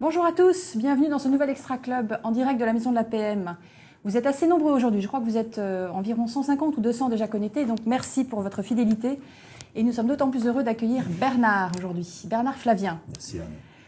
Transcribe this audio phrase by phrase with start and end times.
[0.00, 2.94] Bonjour à tous, bienvenue dans ce nouvel Extra Club en direct de la Maison de
[2.94, 3.56] la PM.
[4.04, 7.08] Vous êtes assez nombreux aujourd'hui, je crois que vous êtes euh, environ 150 ou 200
[7.08, 9.18] déjà connectés, donc merci pour votre fidélité.
[9.74, 13.00] Et nous sommes d'autant plus heureux d'accueillir Bernard aujourd'hui, Bernard Flavien.
[13.08, 13.46] Merci Anne.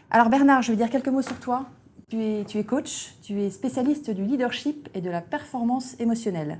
[0.09, 1.67] Alors Bernard, je vais dire quelques mots sur toi.
[2.09, 6.59] Tu es, tu es coach, tu es spécialiste du leadership et de la performance émotionnelle.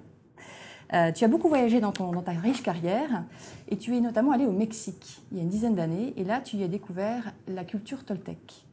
[0.93, 3.23] Euh, tu as beaucoup voyagé dans, ton- dans ta riche carrière
[3.69, 6.41] et tu es notamment allé au Mexique il y a une dizaine d'années et là
[6.41, 8.65] tu y as découvert la culture toltèque.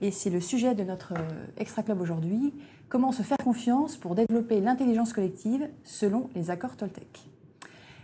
[0.00, 2.54] Et c'est le sujet de notre euh, Extra Club aujourd'hui,
[2.88, 7.26] comment se faire confiance pour développer l'intelligence collective selon les accords toltèques.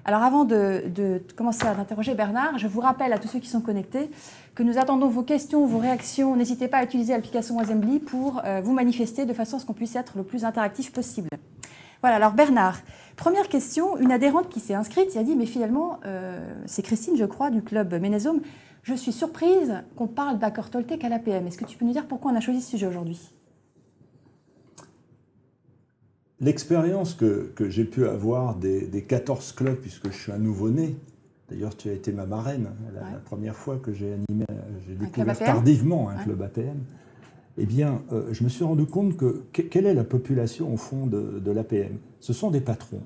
[0.04, 3.60] Alors avant de, commencer à interroger Bernard, je vous rappelle à tous ceux qui sont
[3.60, 4.10] connectés
[4.54, 6.34] que nous attendons vos questions, vos réactions.
[6.34, 9.74] N'hésitez pas à utiliser l'application Assembly pour euh, vous manifester de façon à ce qu'on
[9.74, 11.28] puisse être le plus interactif possible.
[12.02, 12.80] Voilà, alors Bernard,
[13.16, 17.16] première question, une adhérente qui s'est inscrite, qui a dit, mais finalement, euh, c'est Christine,
[17.16, 18.40] je crois, du club Ménésome,
[18.82, 21.46] je suis surprise qu'on parle d'accord Toltec à l'APM.
[21.46, 23.20] Est-ce que tu peux nous dire pourquoi on a choisi ce sujet aujourd'hui?
[26.40, 30.96] L'expérience que, que j'ai pu avoir des, des 14 clubs, puisque je suis un nouveau-né,
[31.48, 33.12] d'ailleurs tu as été ma marraine, la, Ouais.
[33.12, 34.44] la première fois que j'ai animé,
[34.88, 36.24] j'ai club découvert tardivement un Ouais.
[36.24, 36.80] club APM,
[37.58, 40.76] eh bien euh, je me suis rendu compte que, que- quelle est la population au
[40.76, 43.02] fond de, l'APM Ce sont des patrons,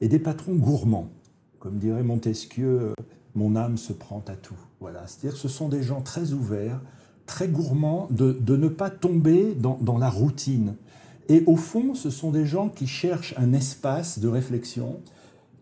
[0.00, 1.10] et des patrons gourmands.
[1.58, 2.92] Comme dirait Montesquieu,
[3.34, 4.54] mon âme se prend à tout.
[4.80, 6.80] Voilà, c'est-à-dire que ce sont des gens très ouverts,
[7.26, 10.76] très gourmands, de, de ne pas tomber dans, dans la routine.
[11.28, 15.00] Et au fond, ce sont des gens qui cherchent un espace de réflexion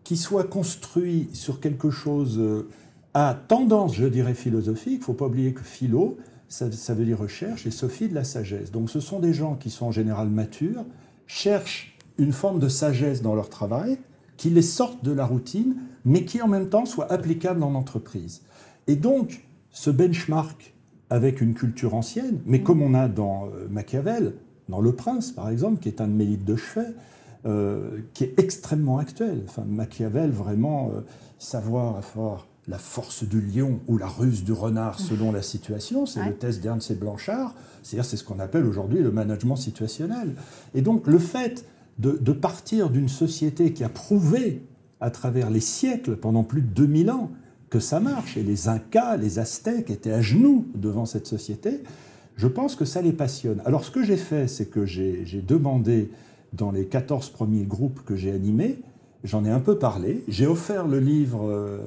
[0.03, 2.69] qui soit construit sur quelque chose euh,
[3.13, 4.93] à tendance, je dirais, philosophique.
[4.93, 6.17] Il ne faut pas oublier que philo,
[6.49, 8.71] ça, veut dire recherche, et Sophie de la sagesse.
[8.71, 10.85] Donc ce sont des gens qui sont en général matures,
[11.25, 13.97] cherchent une forme de sagesse dans leur travail,
[14.37, 18.41] qui les sortent de la routine, mais qui en même temps soient applicables en entreprise.
[18.87, 20.73] Et donc, ce benchmark
[21.09, 24.33] avec une culture ancienne, mais comme on a dans euh, Machiavel,
[24.69, 26.93] dans Le Prince par exemple, qui est un de mes livres de chevet,
[27.45, 29.43] euh, qui est extrêmement actuel.
[29.45, 31.01] Enfin, Machiavel, vraiment, euh,
[31.39, 36.19] savoir avoir la force du lion ou la ruse du renard selon la situation, c'est
[36.19, 36.27] Ouais.
[36.29, 40.35] le test d'Ernst et Blanchard, c'est-à-dire c'est ce qu'on appelle aujourd'hui le management situationnel.
[40.75, 41.65] Et donc le fait
[41.99, 44.61] de, de partir d'une société qui a prouvé
[44.99, 47.31] à travers les siècles, pendant plus de 2000 ans,
[47.69, 51.83] que ça marche, et les Incas, les Aztèques étaient à genoux devant cette société,
[52.35, 53.61] je pense que ça les passionne.
[53.65, 56.11] Alors ce que j'ai fait, c'est que j'ai j'ai demandé
[56.53, 58.79] dans les 14 premiers groupes que j'ai animés,
[59.23, 61.79] j'en ai un peu parlé, j'ai offert le livre euh,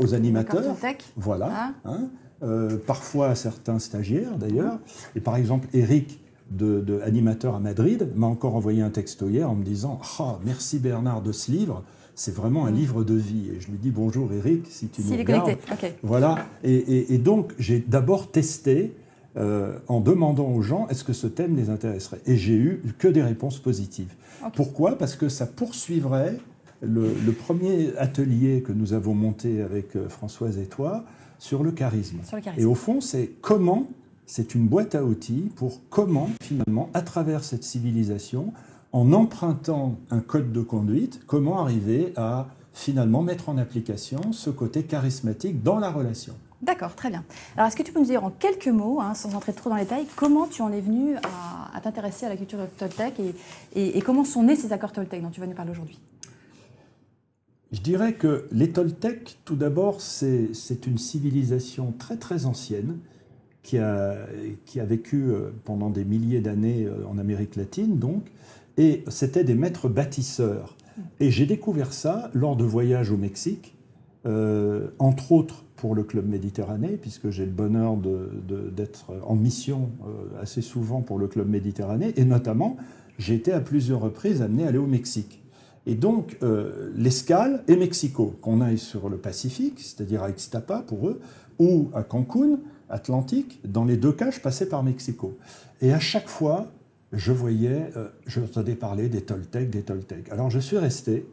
[0.00, 0.76] aux animateurs.
[1.16, 1.50] Voilà.
[1.52, 1.72] Ah.
[1.84, 2.08] hein.
[2.42, 4.78] Euh, parfois à certains stagiaires d'ailleurs.
[5.16, 6.20] Et par exemple, Eric,
[6.50, 10.38] de, de animateur à Madrid, m'a encore envoyé un texto hier en me disant Ah,
[10.44, 11.84] merci Bernard de ce livre.
[12.16, 13.50] C'est vraiment un livre de vie.
[13.56, 15.42] Et je lui dis bonjour Eric, si tu Si, nous regardes.
[15.44, 15.72] connectés.
[15.72, 15.94] Ok.
[16.02, 16.46] Voilà.
[16.62, 18.94] Et, et- et donc, j'ai d'abord testé
[19.36, 22.20] euh, en demandant aux gens est-ce que ce thème les intéresserait?
[22.26, 24.12] Et j'ai eu que des réponses positives.
[24.54, 24.96] Pourquoi?
[24.98, 26.36] Parce que ça poursuivrait
[26.80, 31.04] le, le premier atelier que nous avons monté avec euh, Françoise et toi
[31.38, 32.18] sur le charisme.
[32.24, 33.86] Sur le Et au fond, c'est comment,
[34.26, 38.52] c'est une boîte à outils pour comment, finalement, à travers cette civilisation,
[38.92, 44.82] en empruntant un code de conduite, comment arriver à finalement mettre en application ce côté
[44.84, 46.34] charismatique dans la relation.
[46.62, 47.24] D'accord, très bien.
[47.56, 49.76] Alors, est-ce que tu peux nous dire en quelques mots, hein, sans entrer trop dans
[49.76, 53.34] les détails, comment tu en es venu à, à t'intéresser à la culture Toltec et,
[53.78, 55.98] et- et comment sont nés ces accords Toltec dont tu vas nous parler aujourd'hui?
[57.74, 62.98] Je dirais que les Toltecs, tout d'abord, c'est une civilisation très très ancienne
[63.64, 64.26] qui a,
[64.76, 68.30] vécu euh, pendant des milliers d'années euh, en Amérique latine, donc,
[68.76, 70.76] et c'était des maîtres bâtisseurs.
[71.18, 73.74] Et j'ai découvert ça lors de voyages au Mexique,
[74.24, 79.90] euh, entre autres pour le Club Méditerranée, puisque j'ai le bonheur d'être en mission
[80.40, 82.76] assez souvent pour le Club Méditerranée, et notamment,
[83.18, 85.43] j'ai été à plusieurs reprises amené à aller au Mexique.
[85.86, 91.08] Et donc, euh, l'escale est Mexico, qu'on aille sur le Pacifique, c'est-à-dire à Ixtapa pour
[91.08, 91.20] eux,
[91.58, 93.60] ou à Cancun, Atlantique.
[93.64, 95.36] Dans les deux cas, je passais par Mexico.
[95.80, 96.66] Et à chaque fois,
[97.12, 100.30] je voyais, euh, je entendais parler des Toltecs, des Toltecs.
[100.30, 101.26] Alors je suis resté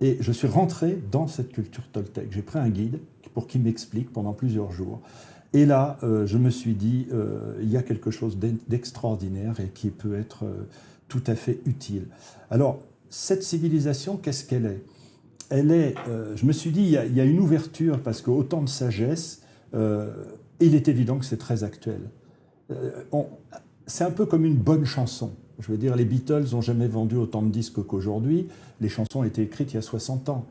[0.00, 2.28] et je suis rentré dans cette culture Toltec.
[2.30, 3.00] J'ai pris un guide
[3.32, 5.00] pour qu'il m'explique pendant plusieurs jours.
[5.52, 9.58] Et là, euh, je me suis dit, euh, il y a quelque chose d'e- d'extraordinaire
[9.60, 10.68] et qui peut être euh,
[11.08, 12.06] tout à fait utile.
[12.50, 12.80] Alors,
[13.14, 14.82] cette civilisation, qu'est-ce qu'elle est?
[15.48, 18.68] Elle est, euh, je me suis dit, il y, a, une ouverture parce qu'autant de
[18.68, 20.12] sagesse, euh,
[20.58, 22.00] il est évident que c'est très actuel.
[22.72, 22.90] Euh,
[23.86, 25.30] c'est un peu comme une bonne chanson.
[25.60, 28.48] Je veux dire, les Beatles n'ont jamais vendu autant de disques qu'aujourd'hui.
[28.80, 30.46] Les chansons ont été écrites il y a 60 ans.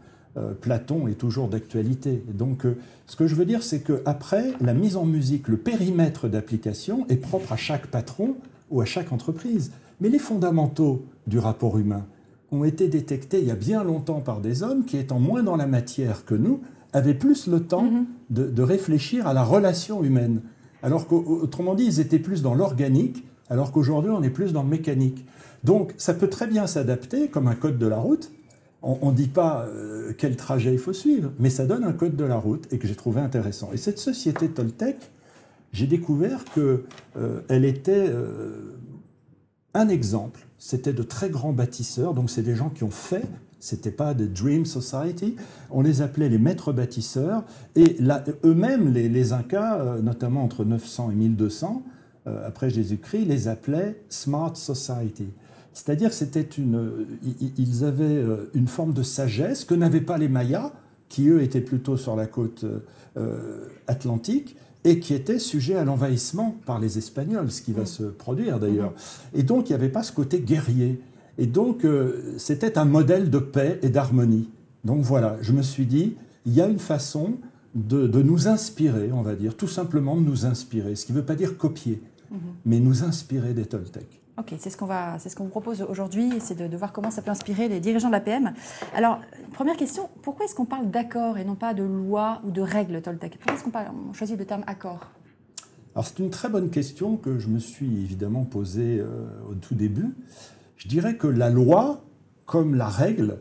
[0.62, 2.24] Platon est toujours d'actualité.
[2.34, 2.66] Donc,
[3.06, 7.18] ce que je veux dire, c'est qu'après, la mise en musique, le périmètre d'application est
[7.18, 8.38] propre à chaque patron
[8.72, 9.72] ou à chaque entreprise.
[10.00, 12.06] Mais les fondamentaux du rapport humain
[12.54, 15.56] ont été détectés il y a bien longtemps par des hommes qui, étant moins dans
[15.56, 16.62] la matière que nous,
[16.94, 17.90] avaient plus le temps
[18.30, 20.42] de, de réfléchir à la relation humaine.
[20.84, 24.70] Alors qu'autrement dit, ils étaient plus dans l'organique, alors qu'aujourd'hui, on est plus dans le
[24.70, 25.26] mécanique.
[25.64, 28.32] Donc, ça peut très bien s'adapter comme un code de la route
[28.84, 32.18] on ne dit pas euh, quel trajet il faut suivre, mais ça donne un code
[32.18, 33.70] de la route et que j'ai trouvé intéressant.
[33.74, 34.98] Et cette société Toltec,
[35.72, 36.84] j'ai découvert qu'elle
[37.18, 38.76] euh, était euh,
[39.74, 40.42] un exemple.
[40.66, 43.26] C'était de très grands bâtisseurs, donc c'est des gens qui ont fait.
[43.60, 45.36] C'était pas des Dream Society.
[45.70, 47.44] On les appelait les maîtres bâtisseurs.
[47.76, 47.98] Et
[48.46, 51.84] eux-mêmes, les, les, Incas, notamment entre 900 et 1200,
[52.46, 55.28] après Jésus-Christ, les appelaient Smart Society.
[55.74, 60.72] C'est-à-dire qu'ils avaient euh, une forme de sagesse que n'avaient pas les Mayas,
[61.14, 62.66] qui eux étaient plutôt sur la côte
[63.18, 67.86] euh, atlantique et qui étaient sujets à l'envahissement par les Espagnols, ce qui va mm.
[67.86, 68.90] se produire d'ailleurs.
[68.90, 69.38] Mm.
[69.38, 71.00] Et donc il n'y avait pas ce côté guerrier.
[71.38, 74.50] Et donc euh, c'était un modèle de paix et d'harmonie.
[74.86, 76.18] Donc voilà, je me suis dit,
[76.48, 77.36] il y a une façon
[77.76, 81.26] de, nous inspirer, on va dire, tout simplement de nous inspirer, ce qui ne veut
[81.26, 82.02] pas dire copier,
[82.32, 82.38] mm-hmm.
[82.66, 84.23] mais nous inspirer des Toltecs.
[84.40, 87.22] Ok, c'est ce qu'on va, c'est ce qu'on propose aujourd'hui, c'est de, voir comment ça
[87.22, 88.54] peut inspirer les dirigeants de l'APM.
[88.96, 89.20] Alors,
[89.54, 93.00] première question, pourquoi est-ce qu'on parle d'accord et non pas de loi ou de règles
[93.04, 93.38] Toltec?
[93.38, 95.12] Pourquoi est-ce qu'on choisit le terme accord?
[95.94, 99.76] Alors, c'est une très bonne question que je me suis évidemment posée euh, au tout
[99.76, 100.16] début.
[100.78, 102.04] Je dirais que la loi,
[102.48, 103.40] comme la règle,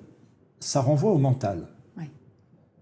[0.60, 1.68] ça renvoie au mental.
[1.96, 2.04] Oui.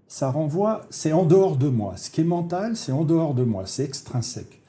[0.08, 1.96] Ça renvoie, c'est en dehors de moi.
[1.96, 4.60] Ce qui est mental, c'est en dehors de moi, c'est extrinsèque.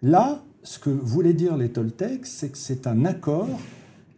[0.00, 3.48] Là, ce que voulaient dire les Toltecs, c'est que c'est un accord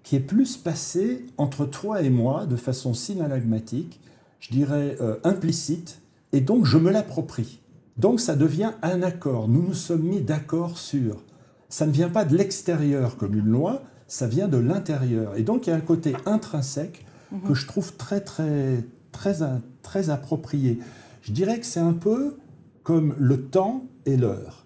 [0.03, 4.01] qui est plus passé entre toi et moi de façon synalagmatique,
[4.39, 6.01] je dirais euh, implicite,
[6.33, 7.61] et donc je me l'approprie.
[7.97, 9.49] Donc ça devient un accord.
[9.49, 11.25] Nous nous sommes mis d'accord sur.
[11.69, 15.37] Ça ne vient pas de l'extérieur comme une loi, ça vient de l'intérieur.
[15.37, 17.05] Et donc il y a un côté intrinsèque
[17.45, 19.39] que je trouve très très très
[19.83, 20.79] très approprié.
[21.23, 22.37] Je dirais que c'est un peu
[22.85, 24.66] comme le temps et l'heure.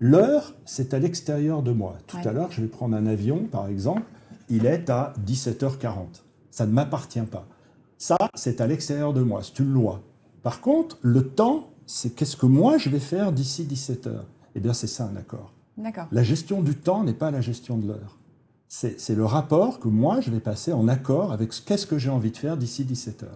[0.00, 1.96] L'heure, c'est à l'extérieur de moi.
[2.06, 4.02] Tout à l'heure, je vais prendre un avion, par exemple,
[4.48, 6.22] il est à 17h40.
[6.50, 7.46] Ça ne m'appartient pas.
[7.98, 10.02] Ça, c'est à l'extérieur de moi, c'est une loi.
[10.42, 14.10] Par contre, le temps, c'est qu'est-ce que moi je vais faire d'ici 17h.
[14.54, 15.52] Eh bien, c'est ça un accord.
[16.12, 18.18] La gestion du temps n'est pas la gestion de l'heure.
[18.68, 22.32] C'est le rapport que moi je vais passer en accord avec qu'est-ce que j'ai envie
[22.32, 23.26] de faire d'ici 17h.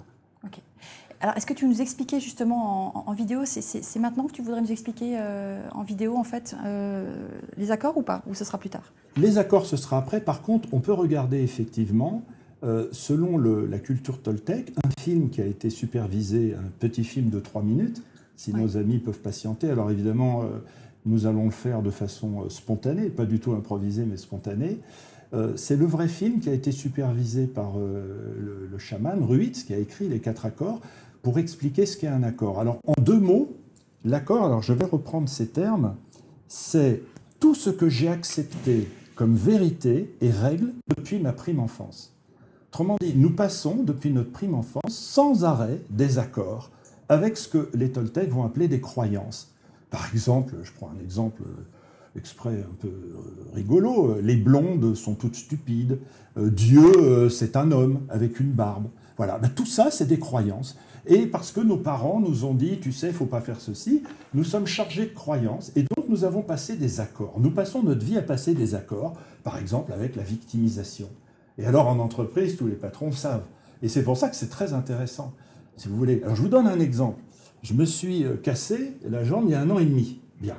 [1.21, 4.71] Alors, est-ce que tu nous expliquais justement en, vidéo, c'est maintenant que tu voudrais nous
[4.71, 7.13] expliquer euh, en vidéo, en fait, euh,
[7.57, 8.93] les accords ou pas Ou ce sera plus tard?
[9.17, 10.21] Les accords, ce sera après.
[10.21, 12.23] Par contre, on peut regarder effectivement,
[12.63, 17.41] euh, selon la culture toltec, un film qui a été supervisé, un petit film de
[17.41, 18.03] 3 minutes,
[18.37, 19.71] si nos amis peuvent patienter.
[19.71, 20.45] Alors évidemment,
[21.05, 24.79] nous allons le faire de façon spontanée, pas du tout improvisée, mais spontanée.
[25.57, 29.79] c'est le vrai film qui a été supervisé par le, le, chaman Ruitz, qui a
[29.79, 30.81] écrit les quatre accords
[31.23, 32.61] pour expliquer ce qu'est un accord.
[32.61, 33.57] Alors, en deux mots,
[34.05, 35.97] l'accord, alors je vais reprendre ces termes,
[36.47, 37.03] c'est
[37.41, 42.15] tout ce que j'ai accepté comme vérité et règle depuis ma prime enfance.
[42.71, 46.71] Autrement dit, nous passons depuis notre prime enfance sans arrêt des accords
[47.09, 49.53] avec ce que les Toltecs vont appeler des croyances.
[49.91, 51.43] Par exemple, je prends un exemple
[52.17, 55.99] exprès un peu euh, rigolo, les blondes sont toutes stupides,
[56.37, 58.89] euh, Dieu euh, c'est un homme avec une barbe.
[59.17, 60.77] Voilà, ben, tout ça c'est des croyances.
[61.09, 64.03] Et parce que nos parents nous ont dit, tu sais, il faut pas faire ceci,
[64.35, 67.41] nous sommes chargés de croyances et donc nous avons passé des accords.
[67.41, 71.09] Nous passons notre vie à passer des accords, par exemple avec la victimisation.
[71.57, 73.47] Et alors en entreprise, tous les patrons savent.
[73.83, 75.33] Et c'est pour ça que c'est très intéressant,
[75.77, 76.21] si vous voulez.
[76.23, 77.21] Alors je vous donne un exemple.
[77.63, 80.21] Je me suis euh, cassé la jambe il y a un an et demi.
[80.41, 80.59] Bien.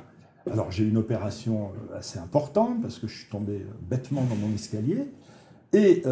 [0.50, 4.36] Alors j'ai une opération euh, assez importante parce que je suis tombé euh, bêtement dans
[4.36, 5.06] mon escalier
[5.72, 6.02] et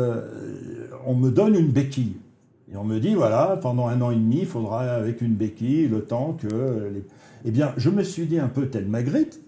[1.05, 2.15] on me donne une béquille.
[2.73, 5.89] Et on me dit, voilà, pendant un an et demi, il faudra avec une béquille
[5.89, 7.03] le temps que...
[7.45, 9.41] Eh bien, je me suis dit un peu tel Magritte,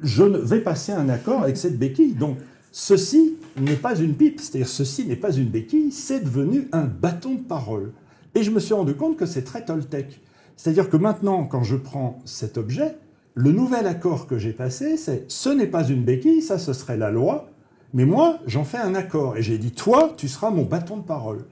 [0.00, 2.14] je vais passer un accord avec cette béquille.
[2.14, 2.36] Donc,
[2.70, 7.34] ceci n'est pas une pipe, c'est-à-dire ceci n'est pas une béquille, c'est devenu un bâton
[7.34, 7.92] de parole.
[8.34, 10.20] Et je me suis rendu compte que c'est très Toltec.
[10.56, 12.96] C'est-à-dire que maintenant, quand je prends cet objet,
[13.34, 16.96] le nouvel accord que j'ai passé, c'est ce n'est pas une béquille, ça ce serait
[16.96, 17.48] la loi,
[17.94, 19.36] mais moi, j'en fais un accord.
[19.36, 21.44] Et j'ai dit, toi, tu seras mon bâton de parole.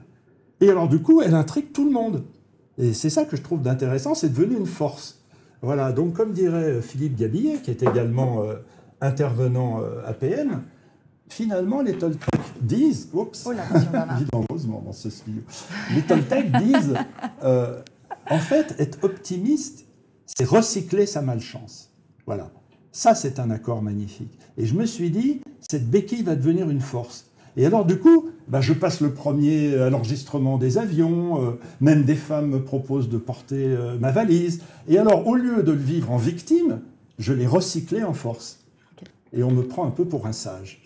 [0.61, 2.23] Et alors du coup, elle intrigue tout le monde.
[2.77, 5.21] Et c'est ça que je trouve d'intéressant, c'est devenu une force.
[5.61, 8.57] Voilà, donc comme dirait Philippe Gabillet, qui est également euh,
[9.01, 10.61] intervenant euh, APM,
[11.29, 12.29] finalement, les Toltecs
[12.61, 13.63] disent, oups, Oh là,
[14.33, 15.41] heureusement dans ce studio,
[15.95, 16.93] les Toltecs disent,
[17.43, 17.81] euh,
[18.29, 19.85] en fait, être optimiste,
[20.25, 21.89] c'est recycler sa malchance.
[22.25, 22.51] Voilà.
[22.91, 24.37] Ça, c'est un accord magnifique.
[24.57, 27.27] Et je me suis dit, cette béquille va devenir une force.
[27.57, 32.03] Et alors, du coup, bah, je passe le premier à l'enregistrement des avions, euh, même
[32.03, 34.61] des femmes me proposent de porter euh, ma valise.
[34.87, 36.81] Et alors, au lieu de le vivre en victime,
[37.17, 38.59] je l'ai recyclé en force.
[39.33, 40.81] Et on me prend un peu pour un sage.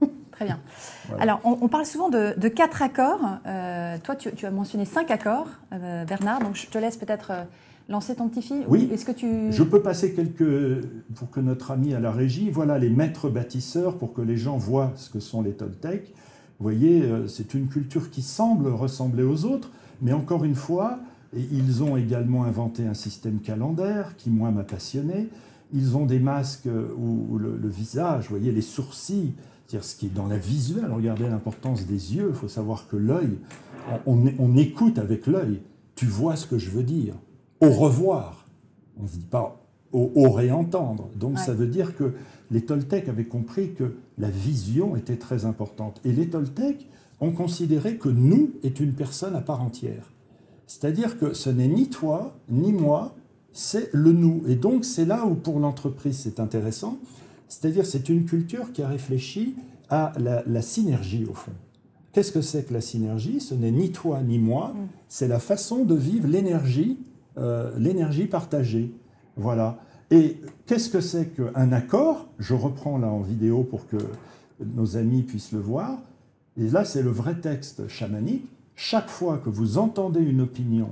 [0.32, 0.60] Très bien.
[1.06, 1.22] Voilà.
[1.22, 3.20] Alors, on, on parle souvent de, de quatre accords.
[3.46, 6.40] Euh, toi, tu, tu as mentionné cinq accords, euh, Bernard.
[6.40, 7.44] Donc, je te laisse peut-être euh,
[7.90, 8.62] lancer ton petit fil.
[8.68, 8.88] Oui.
[8.90, 9.52] Ou Est-ce que tu...
[9.52, 10.84] Je peux passer quelques,
[11.16, 14.56] pour que notre ami à la régie, voilà les maîtres bâtisseurs, pour que les gens
[14.56, 16.14] voient ce que sont les Toltecs.
[16.58, 19.70] Vous voyez, euh, c'est une culture qui semble ressembler aux autres,
[20.00, 21.00] mais encore une fois,
[21.36, 25.28] ils ont également inventé un système calendaire qui, moi, m'a passionné.
[25.72, 26.68] Ils ont des masques
[26.98, 29.32] où le, le visage, vous voyez, les sourcils,
[29.66, 30.90] c'est-à-dire ce qui est dans la visuelle.
[30.92, 32.26] Regardez l'importance des yeux.
[32.30, 33.38] Il faut savoir que l'œil,
[34.06, 35.60] on, on- on écoute avec l'œil.
[35.94, 37.14] Tu vois ce que je veux dire.
[37.60, 38.46] Au revoir.
[38.98, 39.60] On ne se dit pas
[39.92, 41.08] au, au réentendre.
[41.16, 41.42] Donc Ouais.
[41.44, 42.12] ça veut dire que
[42.50, 46.00] les Toltecs avaient compris que la vision était très importante.
[46.04, 46.86] Et les Toltecs
[47.20, 50.12] ont considéré que nous est une personne à part entière.
[50.66, 53.14] C'est-à-dire que ce n'est ni toi, ni moi,
[53.52, 54.42] c'est le nous.
[54.48, 56.98] Et donc c'est là où pour l'entreprise c'est intéressant.
[57.48, 59.54] C'est-à-dire c'est une culture qui a réfléchi
[59.88, 61.50] à la, la synergie au fond.
[62.12, 63.40] Qu'est-ce que c'est que la synergie?
[63.40, 64.86] Ce n'est ni toi ni moi, Mm.
[65.08, 66.98] c'est la façon de vivre l'énergie,
[67.38, 68.92] euh, l'énergie partagée.
[69.36, 69.78] Voilà.
[70.10, 72.26] Et qu'est-ce que c'est qu'un accord?
[72.38, 73.98] Je reprends là en vidéo pour que
[74.60, 75.98] nos amis puissent le voir.
[76.56, 78.46] Et là, c'est le vrai texte chamanique.
[78.74, 80.90] Chaque fois que vous entendez une opinion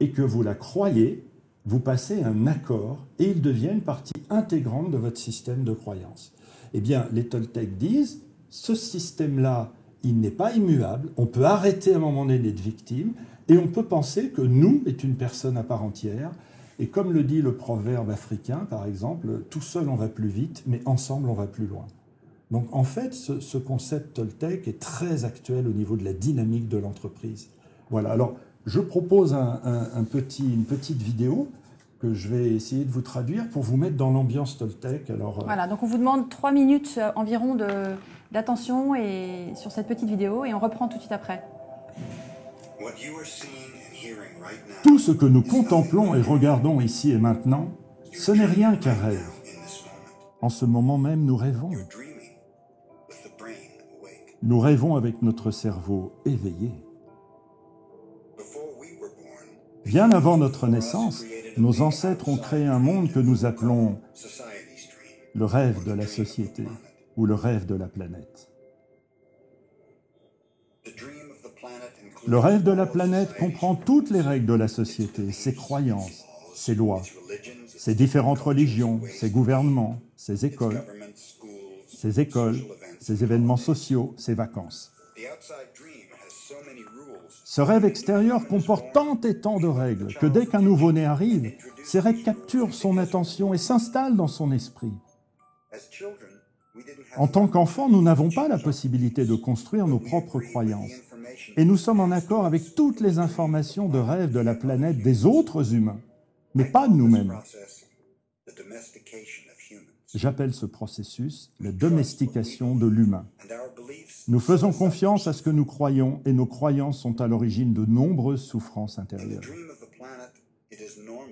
[0.00, 1.26] et que vous la croyez,
[1.66, 6.32] vous passez un accord et il devient une partie intégrante de votre système de croyance.
[6.72, 11.96] Eh bien, les Toltecs disent, ce système-là, il n'est pas immuable, on peut arrêter à
[11.96, 13.12] un moment donné d'être victime
[13.48, 16.30] et on peut penser que nous est une personne à part entière.
[16.78, 20.62] Et comme le dit le proverbe africain, par exemple, tout seul on va plus vite,
[20.66, 21.86] mais ensemble on va plus loin.
[22.50, 26.68] Donc en fait, ce, ce concept Toltec est très actuel au niveau de la dynamique
[26.68, 27.48] de l'entreprise.
[27.90, 28.34] Voilà, alors
[28.66, 31.48] je propose un- petit, une petite vidéo
[32.00, 35.08] que je vais essayer de vous traduire pour vous mettre dans l'ambiance Toltec.
[35.08, 37.56] Alors, euh, Voilà, donc on vous demande trois minutes euh, environ
[38.32, 38.92] d'attention
[39.54, 41.42] sur cette petite vidéo et on reprend tout de suite après.
[44.82, 47.70] Tout ce que nous contemplons et regardons ici et maintenant,
[48.12, 49.28] ce n'est rien qu'un rêve.
[50.40, 51.70] En ce moment même, nous rêvons.
[54.42, 56.72] Nous rêvons avec notre cerveau éveillé.
[59.84, 61.24] Bien avant notre naissance,
[61.56, 64.00] nos ancêtres ont créé un monde que nous appelons
[65.34, 66.64] le rêve de la société
[67.16, 68.50] ou le rêve de la planète.
[70.84, 74.46] The dream of the planet includes Le rêve de la planète comprend toutes les règles
[74.46, 77.02] de la société, ses croyances, ses lois,
[77.76, 80.82] ses différentes religions, ses gouvernements, ses écoles,
[81.86, 82.58] ses écoles,
[83.00, 84.92] ses événements sociaux, ses vacances.
[87.44, 91.52] Ce rêve extérieur comporte tant et tant de règles que dès qu'un nouveau-né arrive,
[91.84, 94.92] ces règles capturent son attention et s'installent dans son esprit.
[97.16, 100.90] En tant qu'enfants, nous n'avons pas la possibilité de construire nos propres croyances.
[101.56, 105.26] Et nous sommes en accord avec toutes les informations de rêve de la planète des
[105.26, 106.00] autres humains,
[106.54, 107.38] mais pas de nous-mêmes.
[110.14, 113.26] J'appelle ce processus la domestication de l'humain.
[114.28, 117.84] Nous faisons confiance à ce que nous croyons et nos croyances sont à l'origine de
[117.84, 119.42] nombreuses souffrances intérieures.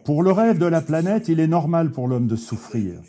[0.04, 3.00] Pour le rêve de la planète, il est normal pour l'homme de souffrir,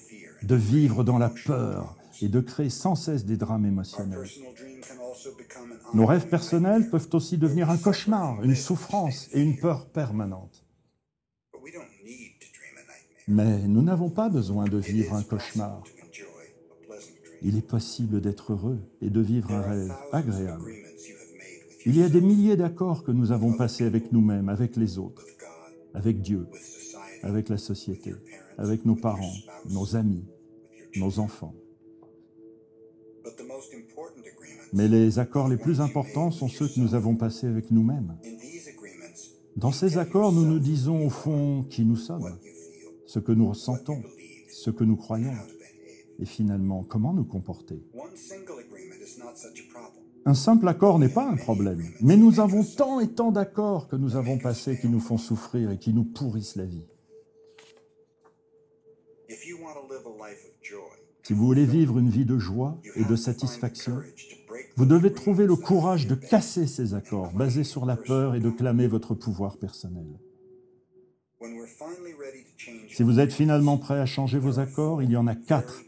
[0.44, 4.20] de vivre dans la peur et de créer sans cesse des drames émotionnels.
[5.94, 10.65] Nos rêves personnels peuvent aussi devenir un cauchemar, une souffrance et une peur permanente.
[13.27, 15.84] Mais nous n'avons pas besoin de vivre un cauchemar.
[17.42, 20.72] Il est possible d'être heureux et de vivre un rêve agréable.
[21.86, 25.24] Il y a des milliers d'accords que nous avons passés avec nous-mêmes, avec les autres,
[25.94, 26.48] avec Dieu,
[27.22, 28.15] avec la société,
[28.58, 29.36] avec nos parents,
[29.70, 30.25] nos amis,
[30.96, 31.54] nos enfants.
[34.74, 38.17] Mais les accords les plus importants sont ceux que nous avons passés avec nous-mêmes.
[39.55, 42.38] Dans ces accords, nous nous disons au fond qui nous sommes,
[43.05, 44.03] ce que nous ressentons,
[44.51, 45.34] ce que nous croyons,
[46.19, 47.81] et finalement comment nous comporter.
[50.25, 53.95] Un simple accord n'est pas un problème, mais nous avons tant et tant d'accords que
[53.95, 56.88] nous avons passés qui nous font souffrir et qui nous pourrissent la vie.
[61.24, 64.01] Si vous voulez vivre une vie de joie et de satisfaction,
[64.75, 68.50] vous devez trouver le courage de casser ces accords basés sur la peur et de
[68.50, 70.07] clamer votre pouvoir personnel.
[72.89, 75.81] Si vous êtes finalement prêt à changer vos accords, il y en a quatre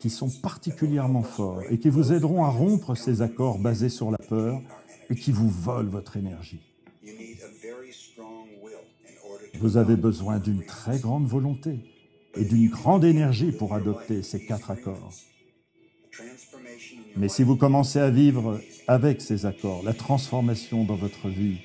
[0.00, 4.18] qui sont particulièrement forts et qui vous aideront à rompre ces accords basés sur la
[4.18, 4.60] peur
[5.08, 6.60] et qui vous volent votre énergie.
[9.60, 11.78] Vous avez besoin d'une très grande volonté
[12.36, 15.12] et d'une grande énergie pour adopter ces quatre accords.
[17.16, 21.58] Mais si vous commencez à vivre avec ces accords, la transformation dans votre vie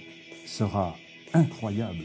[0.45, 0.95] sera
[1.33, 2.03] incroyable.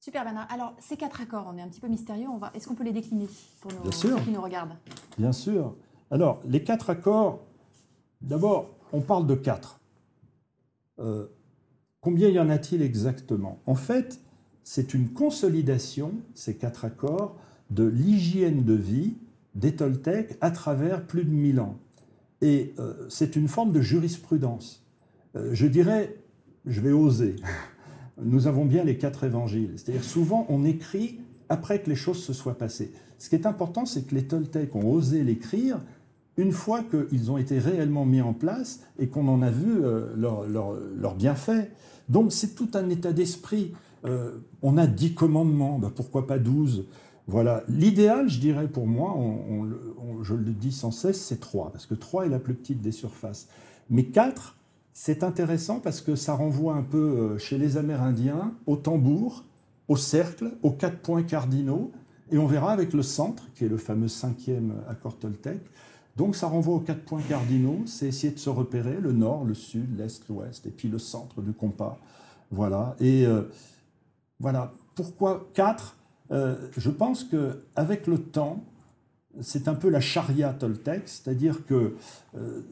[0.00, 0.48] Super Bernard.
[0.50, 2.26] Alors, ces quatre accords, on est un petit peu mystérieux.
[2.28, 2.50] On va...
[2.54, 3.28] Est-ce qu'on peut les décliner
[3.60, 4.18] pour nos, Bien sûr.
[4.18, 4.74] ceux qui nous regardent?
[5.18, 5.76] Bien sûr.
[6.10, 7.40] Alors, les quatre accords,
[8.20, 9.78] d'abord, on parle de quatre.
[10.98, 11.28] Euh,
[12.00, 13.60] combien y en a-t-il exactement?
[13.66, 14.20] En fait,
[14.64, 17.36] c'est une consolidation, ces quatre accords,
[17.70, 19.14] de l'hygiène de vie
[19.54, 21.76] des Toltecs à travers plus de 1000 ans.
[22.42, 24.84] Et euh, c'est une forme de jurisprudence.
[25.36, 26.16] Euh, je dirais,
[26.66, 27.36] je vais oser,
[28.22, 29.72] nous avons bien les quatre évangiles.
[29.76, 32.92] C'est-à-dire souvent on écrit après que les choses se soient passées.
[33.18, 35.80] Ce qui est important, c'est que les Toltecs ont osé l'écrire
[36.36, 40.14] une fois qu'ils ont été réellement mis en place et qu'on en a vu euh,
[40.16, 41.16] leur, leur.
[42.08, 43.74] Donc c'est tout un état d'esprit.
[44.62, 46.86] On a dix commandements, ben, pourquoi pas douze?
[47.30, 47.62] Voilà.
[47.68, 49.16] L'idéal, je dirais pour moi,
[50.22, 52.90] je le dis sans cesse, c'est trois, parce que trois est la plus petite des
[52.90, 53.46] surfaces.
[53.88, 54.56] Mais quatre,
[54.92, 59.44] c'est intéressant parce que ça renvoie un peu euh, chez les Amérindiens au tambour,
[59.86, 61.92] au cercle, aux quatre points cardinaux,
[62.32, 65.60] et on verra avec le centre, qui est le fameux cinquième accord toltec.
[66.16, 69.54] Donc ça renvoie aux quatre points cardinaux, c'est essayer de se repérer, le nord, le
[69.54, 71.96] sud, l'est, l'ouest, et puis le centre du compas.
[72.50, 72.96] Voilà.
[72.98, 73.42] Et euh,
[74.40, 74.72] voilà.
[74.96, 75.96] Pourquoi quatre?
[76.32, 78.64] Euh, Je pense que avec le temps,
[79.40, 81.94] c'est un peu la charia toltec, c'est-à-dire que
[82.36, 82.62] euh,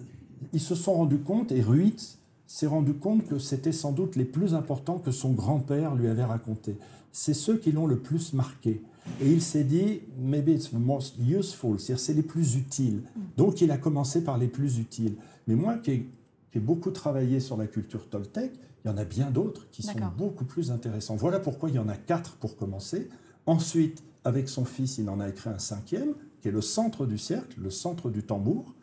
[0.52, 4.24] ils se sont rendus compte, et Ruitz s'est rendu compte que c'était sans doute les
[4.24, 6.78] plus importants que son grand-père lui avait racontés.
[7.12, 8.83] C'est ceux qui l'ont le plus marqué.
[9.20, 13.02] Et il s'est dit, maybe it's the most useful, c'est-à-dire c'est les plus utiles.
[13.37, 15.16] Donc il a commencé par les plus utiles.
[15.46, 16.09] Mais moi qui ai,
[16.52, 18.52] qui ai beaucoup travaillé sur la culture toltec,
[18.85, 21.16] il y en a bien d'autres qui sont beaucoup plus intéressants.
[21.16, 23.09] Voilà pourquoi il y en a quatre pour commencer.
[23.48, 27.16] Ensuite, avec son fils, il en a écrit un cinquième, qui est le centre du
[27.16, 28.74] cercle, le centre du tambour.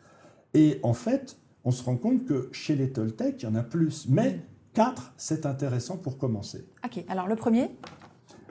[0.54, 3.62] Et en fait, on se rend compte que chez les Toltecs, il y en a
[3.62, 4.08] plus.
[4.08, 4.40] Mais
[4.74, 6.66] quatre, c'est intéressant pour commencer.
[6.84, 7.70] Ok, alors le premier?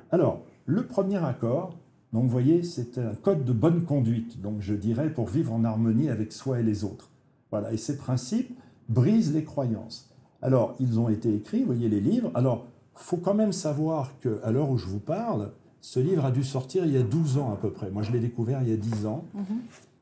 [0.09, 1.77] Alors, le premier accord,
[2.13, 5.65] donc vous voyez, c'est un code de bonne conduite, donc je dirais pour vivre en
[5.65, 7.11] harmonie avec soi et les autres.
[7.51, 10.15] Voilà, et ces principes brisent les croyances.
[10.41, 12.31] Alors, ils ont été écrits, vous voyez les livres.
[12.35, 15.51] Alors, faut quand même savoir qu'à l'heure où je vous parle,
[15.85, 17.91] ce livre a dû sortir il y a 12 ans à peu près.
[17.91, 19.23] Moi, je l'ai découvert il y a 10 ans.
[19.35, 19.43] Mhm.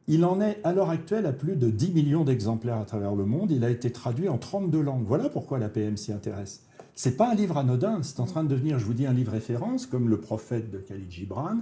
[0.08, 3.26] Il en est à l'heure actuelle à plus de 10 millions d'exemplaires à travers le
[3.26, 3.52] monde.
[3.52, 5.04] Il a été traduit en 32 langues.
[5.06, 6.64] Voilà pourquoi la PM s'y intéresse.
[6.96, 9.34] C'est pas un livre anodin, c'est en train de devenir, je vous dis, un livre
[9.34, 11.58] référence, comme Le Prophète de Khalid Gibran,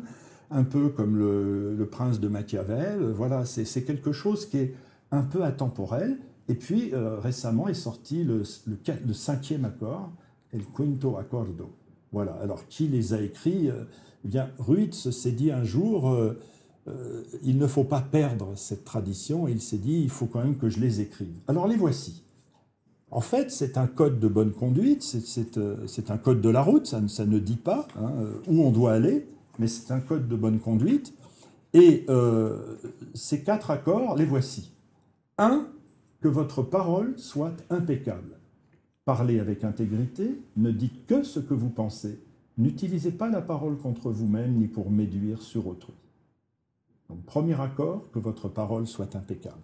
[0.51, 3.01] un peu comme Le, le Prince de Machiavel.
[3.01, 4.75] Voilà, c'est quelque chose qui est
[5.09, 6.19] un peu atemporel.
[6.47, 10.11] Et puis, euh, récemment est sorti le, le, le, cinquième accord,
[10.53, 11.71] El Quinto Accordo.
[12.11, 13.69] Voilà, alors qui les a écrits
[14.23, 16.39] eh bien, Ruitz s'est dit un jour, euh,
[16.87, 20.57] euh, il ne faut pas perdre cette tradition, il s'est dit, il faut quand même
[20.57, 21.35] que je les écrive.
[21.47, 22.23] Alors les voici.
[23.09, 26.85] En fait, c'est un code de bonne conduite, c'est euh, un code de la route,
[26.85, 28.11] ça, ne dit pas hein,
[28.47, 29.27] où on doit aller,
[29.59, 31.13] mais c'est un code de bonne conduite.
[31.73, 32.77] Et euh,
[33.13, 34.71] ces quatre accords, les voici.
[35.37, 35.67] Un,
[36.21, 38.37] que votre parole soit impeccable.
[39.05, 42.19] Parlez avec intégrité, ne dites que ce que vous pensez.
[42.57, 45.93] N'utilisez pas la parole contre vous-même ni pour méduire sur autrui.
[47.09, 49.61] Donc, premier accord, que votre parole soit impeccable.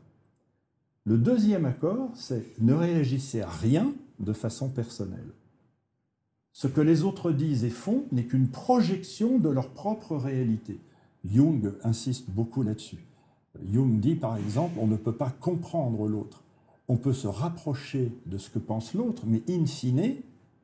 [1.06, 5.32] Le deuxième accord, c'est ne réagissez à rien de façon personnelle.
[6.52, 10.80] Ce que les autres disent et font n'est qu'une projection de leur propre réalité.
[11.24, 13.06] Jung insiste beaucoup là-dessus.
[13.72, 16.44] Jung dit par exemple, on ne peut pas comprendre l'autre.
[16.88, 20.16] On peut se rapprocher de ce que pense l'autre, mais in fine,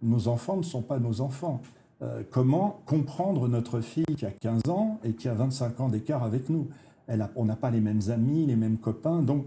[0.02, 1.62] nos enfants ne sont pas nos enfants.
[2.02, 6.24] Euh, comment comprendre notre fille qui a 15 ans et qui a 25 ans d'écart
[6.24, 6.68] avec nous?
[7.36, 9.22] On n'a pas les mêmes amis, les mêmes copains.
[9.22, 9.46] Donc,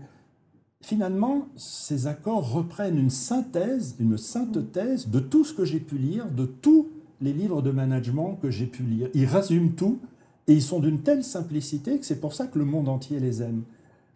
[0.83, 6.31] finalement, ces accords reprennent une synthèse, une synthèse de tout ce que j'ai pu lire,
[6.31, 6.89] de tous
[7.21, 9.09] les livres de management que j'ai pu lire.
[9.15, 9.99] Ils résument tout
[10.47, 13.43] et ils sont d'une telle simplicité que c'est pour ça que le monde entier les
[13.43, 13.63] aime.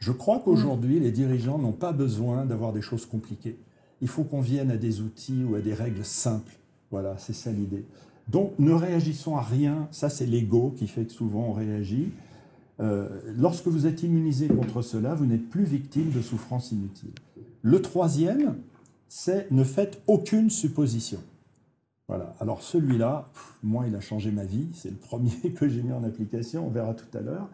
[0.01, 3.59] Je crois qu'aujourd'hui, les dirigeants n'ont pas besoin d'avoir des choses compliquées.
[4.01, 6.57] Il faut qu'on vienne à des outils ou à des règles simples.
[6.91, 7.85] Voilà, c'est ça l'idée.
[8.29, 12.11] Donc ne réagissons à rien, ça c'est l'ego qui fait que souvent on réagit.
[12.81, 17.13] Euh, lorsque vous êtes immunisé contre cela, vous n'êtes plus victime de souffrances inutiles.
[17.63, 18.57] Le troisième,
[19.09, 21.21] c'est ne faites aucune supposition.
[22.09, 22.35] Voilà.
[22.41, 23.29] Alors celui-là,
[23.63, 24.67] moi, il a changé ma vie.
[24.73, 26.67] C'est le premier que j'ai mis en application.
[26.67, 27.49] On verra tout à l'heure.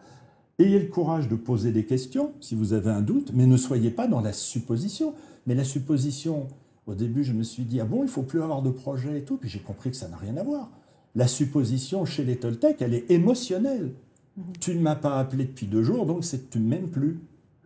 [0.59, 3.91] Ayez le courage de poser des questions si vous avez un doute, mais ne soyez
[3.91, 5.13] pas dans la supposition.
[5.45, 6.47] Mais la supposition,
[6.87, 9.23] au début, je me suis dit, ah bon, il faut plus avoir de projet et
[9.23, 10.71] tout, puis j'ai compris que ça n'a rien à voir.
[11.15, 13.91] La supposition chez les Toltecs, elle est émotionnelle.
[14.35, 14.43] Mhm.
[14.59, 17.19] Tu ne m'as pas appelé depuis deux jours, donc c'est tu ne m'aimes plus.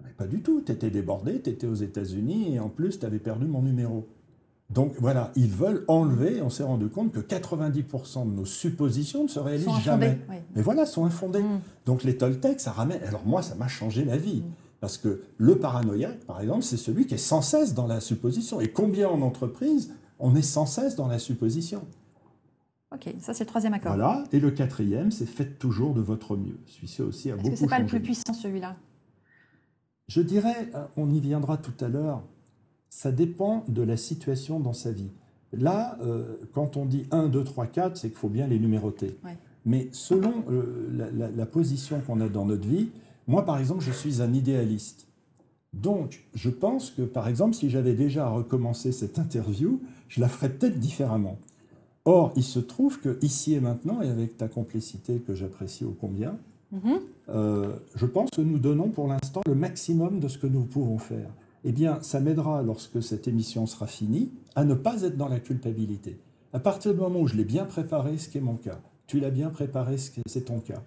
[0.04, 3.06] Mais pas du tout, tu étais débordé, tu étais aux États-Unis, et en plus, tu
[3.06, 4.06] avais perdu mon numéro.
[4.74, 9.28] Donc voilà, ils veulent enlever, on s'est rendu compte que 90% de nos suppositions ne
[9.28, 10.18] se réalisent jamais.
[10.56, 11.42] Mais voilà, sont infondées.
[11.42, 11.60] Mm.
[11.86, 13.02] Donc les Toltecs, ça ramène.
[13.04, 14.42] Alors moi, ça m'a changé la vie.
[14.42, 14.52] Mm.
[14.80, 18.62] Parce que le paranoïaque, par exemple, c'est celui qui est sans cesse dans la supposition.
[18.62, 21.84] Et combien en entreprise, on est sans cesse dans la supposition?
[22.94, 23.94] Ok, ça c'est le troisième accord.
[23.94, 26.58] Voilà, et le quatrième, c'est faites toujours de votre mieux.
[26.68, 28.76] Celui-ci aussi a beaucoup Est-ce que c'est pas le plus puissant celui-là
[30.10, 32.22] Je dirais, euh, on y viendra tout à l'heure,
[32.92, 35.10] ça dépend de la situation dans sa vie.
[35.54, 39.18] Là, euh, quand on dit 1, 2, 3, 4, c'est qu'il faut bien les numéroter.
[39.66, 42.90] Mais selon euh, la, position qu'on a dans notre vie,
[43.28, 45.08] moi par exemple, je suis un idéaliste.
[45.74, 50.50] Donc, je pense que par exemple, si j'avais déjà recommencé cette interview, je la ferais
[50.50, 51.40] peut-être différemment.
[52.04, 55.96] Or, il se trouve que ici et maintenant, et avec ta complicité que j'apprécie au
[56.00, 56.38] combien,
[56.74, 57.00] mm-hmm.
[57.30, 60.98] euh, je pense que nous donnons pour l'instant le maximum de ce que nous pouvons
[60.98, 61.30] faire
[61.64, 65.40] eh bien, ça m'aidera lorsque cette émission sera finie à ne pas être dans la
[65.40, 66.20] culpabilité.
[66.54, 69.20] À partir du moment où je l'ai bien préparé, ce qui est mon cas, tu
[69.20, 70.82] l'as bien préparé, ce qui c'est ton cas.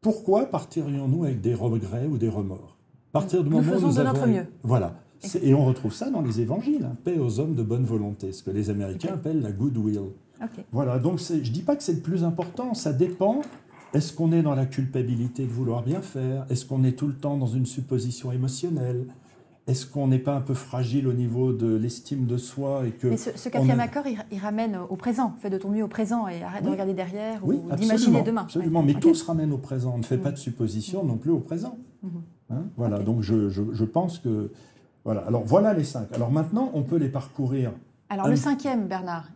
[0.00, 2.76] Pourquoi partirions-nous avec des regrets ou des remords?
[3.10, 4.12] À partir du moment où nous de avons...
[4.12, 4.46] notre mieux.
[4.62, 4.94] Voilà.
[5.42, 6.96] Et on retrouve ça dans les évangiles, hein.
[7.04, 10.12] paix aux hommes de bonne volonté, ce que les Américains appellent la goodwill.
[10.70, 13.40] Voilà, donc je ne dis pas que c'est le plus important, ça dépend.
[13.94, 16.46] Est-ce qu'on est dans la culpabilité de vouloir bien faire?
[16.50, 19.06] Est-ce qu'on est tout le temps dans une supposition émotionnelle?
[19.68, 23.06] Est-ce qu'on n'est pas un peu fragile au niveau de l'estime de soi et que
[23.06, 25.34] Mais ce, quatrième accord, il, ramène au présent.
[25.40, 28.42] Fais de ton mieux au présent et arrête de regarder derrière ou d'imaginer demain.
[28.42, 29.92] Absolument, mais tout se ramène au présent.
[29.94, 31.76] On ne fait pas de supposition non plus au présent.
[32.02, 32.10] Mhm.
[32.50, 34.50] Hein, voilà, donc je, je, pense que...
[35.04, 36.08] Voilà, alors voilà les cinq.
[36.14, 37.72] Alors maintenant, on peut les parcourir.
[38.08, 39.28] Alors le cinquième, Bernard,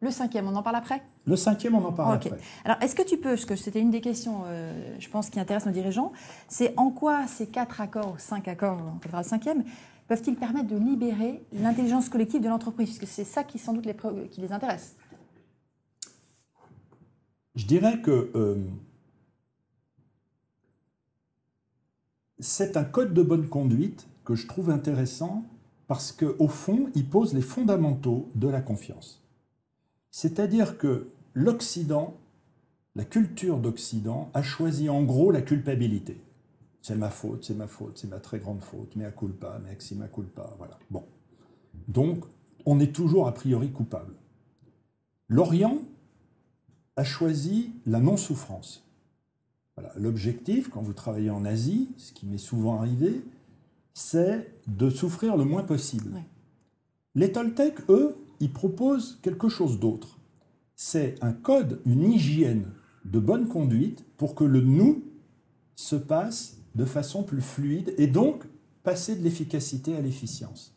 [0.00, 2.30] le cinquième, on en parle après Le cinquième, on en parle après.
[2.64, 5.40] Alors, est-ce que tu peux, parce que c'était une des questions, euh, je pense, qui
[5.40, 6.12] intéresse nos dirigeants,
[6.48, 9.64] c'est en quoi ces quatre accords, cinq accords, on verra le cinquième,
[10.06, 12.96] peuvent-ils permettre de libérer l'intelligence collective de l'entreprise?
[12.96, 13.96] Puisque c'est ça qui, sans doute, les,
[14.30, 14.96] qui les intéresse.
[17.56, 18.56] Je dirais que euh,
[22.38, 25.44] c'est un code de bonne conduite que je trouve intéressant
[25.88, 29.24] parce qu'au fond, il pose les fondamentaux de la confiance.
[30.10, 32.16] C'est-à-dire que l'Occident,
[32.94, 36.20] la culture d'Occident, a choisi en gros la culpabilité.
[36.82, 39.76] C'est ma faute, c'est ma faute, c'est ma très grande faute, mais à culpa, mais
[39.78, 40.78] si ma culpa, voilà.
[40.90, 41.04] Bon.
[41.86, 42.24] Donc,
[42.66, 44.14] on est toujours a priori coupable.
[45.28, 45.78] L'Orient
[46.96, 48.84] a choisi la non-souffrance.
[49.76, 49.92] Voilà.
[49.96, 53.22] L'objectif, quand vous travaillez en Asie, ce qui m'est souvent arrivé,
[53.94, 56.20] c'est de souffrir le moins possible.
[57.14, 60.18] Les Toltecs, eux, il propose quelque chose d'autre.
[60.76, 62.66] C'est un code, une hygiène
[63.04, 65.02] de bonne conduite pour que le nous
[65.74, 68.44] se passe de façon plus fluide et donc
[68.82, 70.74] passer de l'efficacité à l'efficience.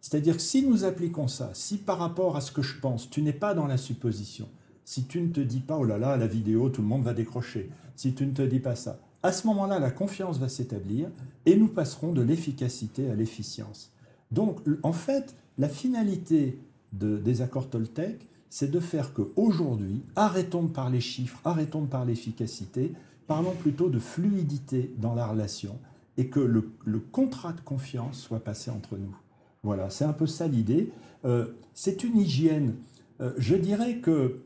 [0.00, 3.22] C'est-à-dire que si nous appliquons ça, si par rapport à ce que je pense, tu
[3.22, 4.48] n'es pas dans la supposition,
[4.84, 7.14] si tu ne te dis pas, oh là là, la vidéo, tout le monde va
[7.14, 11.10] décrocher, si tu ne te dis pas ça, à ce moment-là, la confiance va s'établir
[11.44, 13.92] et nous passerons de l'efficacité à l'efficience.
[14.30, 16.58] Donc, en fait, la finalité
[16.92, 22.92] des accords Toltec, c'est de faire qu'aujourd'hui, arrêtons de parler chiffres, arrêtons de parler efficacité,
[23.26, 25.78] parlons plutôt de fluidité dans la relation
[26.16, 26.70] et que le,
[27.12, 29.16] contrat de confiance soit passé entre nous.
[29.62, 30.92] Voilà, c'est un peu ça l'idée.
[31.24, 32.74] Euh, c'est une hygiène.
[33.20, 34.40] Euh, je dirais que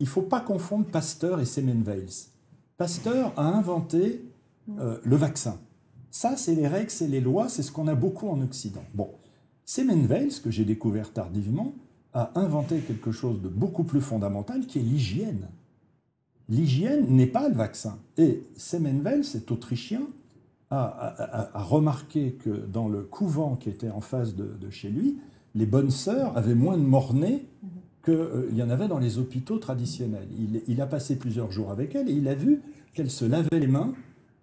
[0.00, 2.28] il faut pas confondre Pasteur et Semmelweis.
[2.76, 4.24] Pasteur a inventé
[4.78, 5.58] euh, le vaccin.
[6.10, 8.84] Ça, c'est les règles, c'est les lois, c'est ce qu'on a beaucoup en Occident.
[8.94, 9.10] Bon,
[9.64, 11.74] Semenweis, que j'ai découvert tardivement,
[12.12, 15.48] a inventé quelque chose de beaucoup plus fondamental qui est l'hygiène.
[16.48, 17.98] L'hygiène n'est pas le vaccin.
[18.18, 20.02] Et Semenweis, cet Autrichien,
[20.70, 25.18] a, remarqué que dans le couvent qui était en face de, chez lui,
[25.54, 27.44] les bonnes sœurs avaient moins de mornay
[28.04, 30.28] qu'il euh, y en avait dans les hôpitaux traditionnels.
[30.36, 32.60] Il, il, a passé plusieurs jours avec elles et il a vu
[32.92, 33.94] qu'elles se lavaient les mains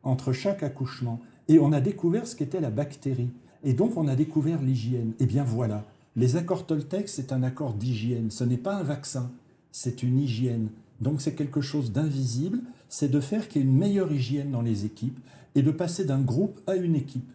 [0.04, 1.20] entre chaque accouchement.
[1.48, 3.30] Et on a découvert ce qu'était la bactérie.
[3.64, 5.14] Et donc on a découvert l'hygiène.
[5.20, 9.32] Eh bien voilà, les accords Toltec, c'est un accord d'hygiène, ce n'est pas un vaccin.
[9.72, 10.70] c'est une hygiène.
[11.00, 14.62] Donc c'est quelque chose d'invisible, c'est de faire qu'il y ait une meilleure hygiène dans
[14.62, 15.20] les équipes
[15.56, 17.30] et de passer d'un groupe à une équipe.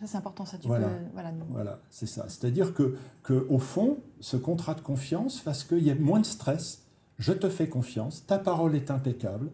[0.00, 0.58] Ça, c'est important, ça.
[0.58, 0.88] Tu Voilà.
[0.88, 2.26] peux, Voilà, c'est ça.
[2.28, 6.26] C'est-à-dire que, que, au fond, ce contrat de confiance fasse qu'il y ait moins de
[6.26, 6.82] stress.
[7.18, 9.50] Je te fais confiance, ta parole est impeccable.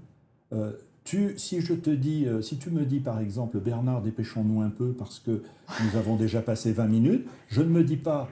[0.53, 0.73] Euh,
[1.05, 4.71] tu, si je te dis, euh, si tu me dis par exemple, Bernard, dépêchons-nous un
[4.71, 5.43] peu parce que
[5.83, 8.29] nous avons déjà passé 20 minutes, je ne me dis pas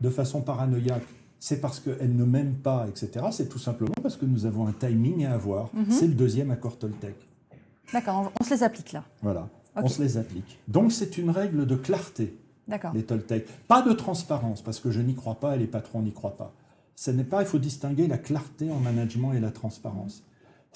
[0.00, 1.06] de façon paranoïaque,
[1.38, 3.26] c'est parce qu'elle ne m'aime pas, etc.
[3.30, 5.70] C'est tout simplement parce que nous avons un timing à avoir.
[5.72, 5.86] Mhm.
[5.90, 7.14] C'est le deuxième accord Toltec.
[7.92, 9.04] D'accord, on, se les applique là.
[9.22, 10.58] Voilà, on se les applique.
[10.66, 12.36] Donc c'est une règle de clarté
[12.66, 12.92] D'accord.
[12.92, 13.46] les Toltecs.
[13.68, 16.52] Pas de transparence, parce que je n'y crois pas et les patrons n'y croient pas.
[16.96, 20.24] Ce n'est pas, il faut distinguer la clarté en management et la transparence.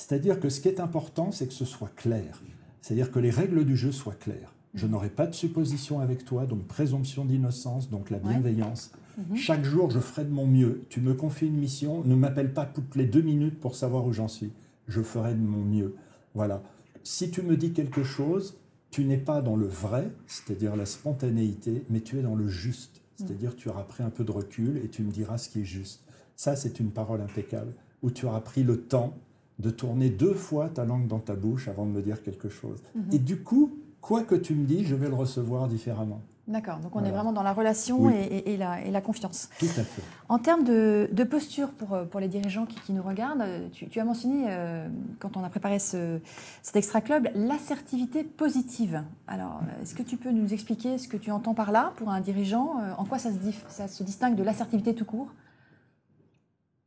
[0.01, 2.43] C'est-à-dire que ce qui est important, c'est que ce soit clair.
[2.81, 4.55] C'est-à-dire que les règles du jeu soient claires.
[4.73, 8.31] Je n'aurai pas de supposition avec toi, donc présomption d'innocence, donc la Ouais.
[8.31, 8.93] bienveillance.
[9.19, 9.37] Mhm.
[9.37, 10.85] Chaque jour, je ferai de mon mieux.
[10.89, 14.13] Tu me confies une mission, ne m'appelle pas toutes les deux minutes pour savoir où
[14.15, 14.53] j'en suis.
[14.89, 15.95] Je ferai de mon mieux.
[16.35, 16.63] Voilà.
[17.03, 18.57] Si tu me dis quelque chose,
[18.91, 23.03] tu n'es pas dans le vrai, c'est-à-dire la spontanéité, mais tu es dans le juste.
[23.17, 25.65] C'est-à-dire tu auras pris un peu de recul et tu me diras ce qui est
[25.65, 26.05] juste.
[26.37, 29.15] Ça, c'est une parole impeccable, où tu auras pris le temps
[29.61, 32.83] de tourner deux fois ta langue dans ta bouche avant de me dire quelque chose.
[32.95, 33.05] Mhm.
[33.13, 33.71] Et du coup,
[34.01, 36.21] quoi que tu me dis, je vais le recevoir différemment.
[36.49, 38.15] D'accord, donc on est vraiment dans la relation Oui.
[38.17, 39.51] et, la, et la confiance.
[39.61, 40.03] Tout à fait.
[40.29, 43.69] En termes de, de posture pour, euh, pour les dirigeants qui, qui nous regardent, euh,
[43.71, 44.89] tu, tu as mentionné, euh,
[45.21, 46.19] quand on a préparé ce,
[46.63, 49.05] cet extra club, l'assertivité positive.
[49.29, 52.21] Alors, est-ce que tu peux nous expliquer ce que tu entends par là pour un
[52.21, 55.29] dirigeant En quoi ça se, dif- ça se distingue de l'assertivité tout court?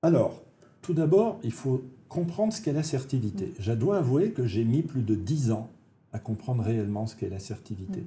[0.01, 0.41] Alors,
[0.81, 1.83] tout d'abord, il faut
[2.13, 3.53] comprendre ce qu'est l'assertivité.
[3.59, 5.69] Je dois avouer que j'ai mis plus de dix ans
[6.13, 8.01] à comprendre réellement ce qu'est l'assertivité.
[8.01, 8.05] Mm.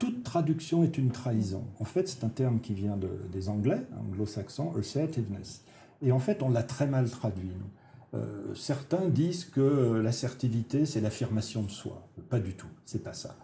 [0.00, 1.62] Toute traduction est une trahison.
[1.78, 5.62] En fait, c'est un terme qui vient de- des Anglais, anglo-saxons, assertiveness.
[6.02, 8.18] Et en fait, on l'a très mal traduit, nous.
[8.18, 12.06] Euh, certains disent que l'assertivité, c'est l'affirmation de soi.
[12.28, 13.36] Pas du tout, c'est pas ça.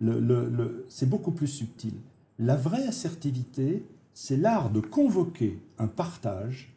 [0.00, 1.94] Le- le- le- c'est beaucoup plus subtil.
[2.38, 3.84] La vraie assertivité,
[4.14, 6.74] c'est l'art de convoquer un partage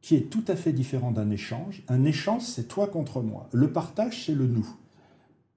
[0.00, 1.82] qui est tout à fait différent d'un échange.
[1.88, 3.48] Un échange, c'est toi contre moi.
[3.52, 4.68] Le partage, c'est le nous,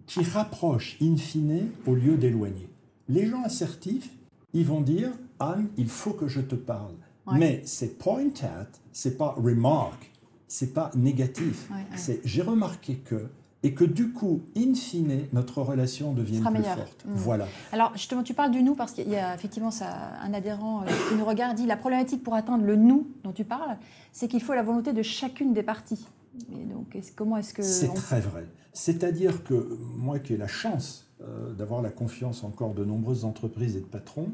[0.08, 2.70] qui rapproche in fine au lieu d'éloigner.
[3.08, 4.10] Les gens assertifs,
[4.54, 6.96] ils vont dire Anne, il faut que je te parle.
[7.28, 7.38] Ouais.
[7.38, 10.12] Mais c'est point at, c'est pas remark,
[10.48, 11.70] c'est pas négatif.
[11.70, 11.98] Ouais, ouais.
[11.98, 13.28] C'est j'ai remarqué que,
[13.64, 16.78] et que du coup, in fine, notre relation devienne plus meilleure.
[16.78, 17.06] forte.
[17.06, 17.12] Mm.
[17.14, 17.48] Voilà.
[17.72, 20.86] Alors, justement, tu parles du nous parce qu'il y a effectivement ça, un adhérent euh,
[21.10, 23.78] qui nous regarde dit la problématique pour atteindre le nous dont tu parles,
[24.12, 26.08] c'est qu'il faut la volonté de chacune des parties.
[26.52, 28.46] Et donc, comment est-ce que C'est on- très vrai.
[28.74, 33.76] C'est-à-dire que moi qui ai la chance euh, d'avoir la confiance encore de nombreuses entreprises
[33.76, 34.30] et de patrons,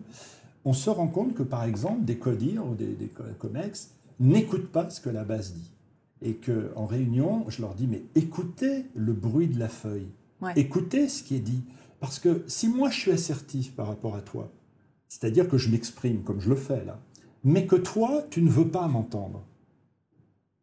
[0.63, 4.71] on se rend compte que par exemple des CODIR ou des, des co- COMEX n'écoutent
[4.71, 5.71] pas ce que la base dit.
[6.21, 10.07] Et qu'en réunion, je leur dis, mais écoutez le bruit de la feuille.
[10.41, 10.53] Ouais.
[10.55, 11.61] Écoutez ce qui est dit.
[11.99, 14.51] Parce que si moi je suis assertif par rapport à toi,
[15.07, 16.99] c'est-à-dire que je m'exprime comme je le fais là,
[17.43, 19.43] mais que toi, tu ne veux pas m'entendre,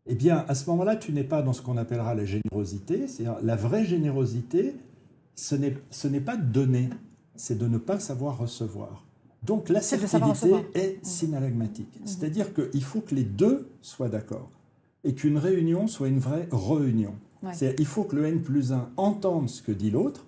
[0.06, 3.08] eh bien, à ce moment-là, tu n'es pas dans ce qu'on appellera la générosité.
[3.08, 4.74] C'est-à-dire, la vraie générosité,
[5.34, 6.90] ce n'est, ce n'est pas de donner,
[7.36, 9.06] c'est de ne pas savoir recevoir.
[9.42, 10.62] Donc, l'assertivité recevoir.
[10.74, 12.00] est synalagmatique.
[12.04, 14.50] C'est-à-dire qu'il faut que les deux soient d'accord
[15.04, 17.14] et qu'une réunion soit une vraie réunion.
[17.42, 17.52] Ouais.
[17.78, 20.26] Il faut que le N plus 1 entende ce que dit l'autre,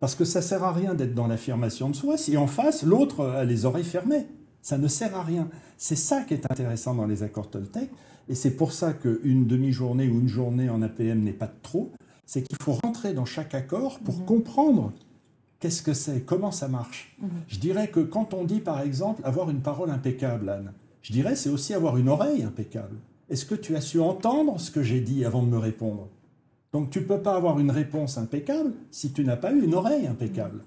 [0.00, 3.26] parce que ça sert à rien d'être dans l'affirmation de soi si en face, l'autre
[3.26, 4.26] a les oreilles fermées.
[4.62, 5.48] Ça ne sert à rien.
[5.76, 7.90] C'est ça qui est intéressant dans les accords Toltec,
[8.28, 11.92] et c'est pour ça qu'une demi-journée ou une journée en APM n'est pas de trop,
[12.24, 14.92] c'est qu'il faut rentrer dans chaque accord pour comprendre
[15.60, 17.16] qu'est-ce que c'est, comment ça marche.
[17.46, 21.36] Je dirais que quand on dit par exemple avoir une parole impeccable, Anne, je dirais
[21.36, 22.96] c'est aussi avoir une oreille impeccable.
[23.28, 26.08] Est-ce que tu as su entendre ce que j'ai dit avant de me répondre?
[26.72, 29.74] Donc tu ne peux pas avoir une réponse impeccable si tu n'as pas eu une
[29.74, 30.62] oreille impeccable.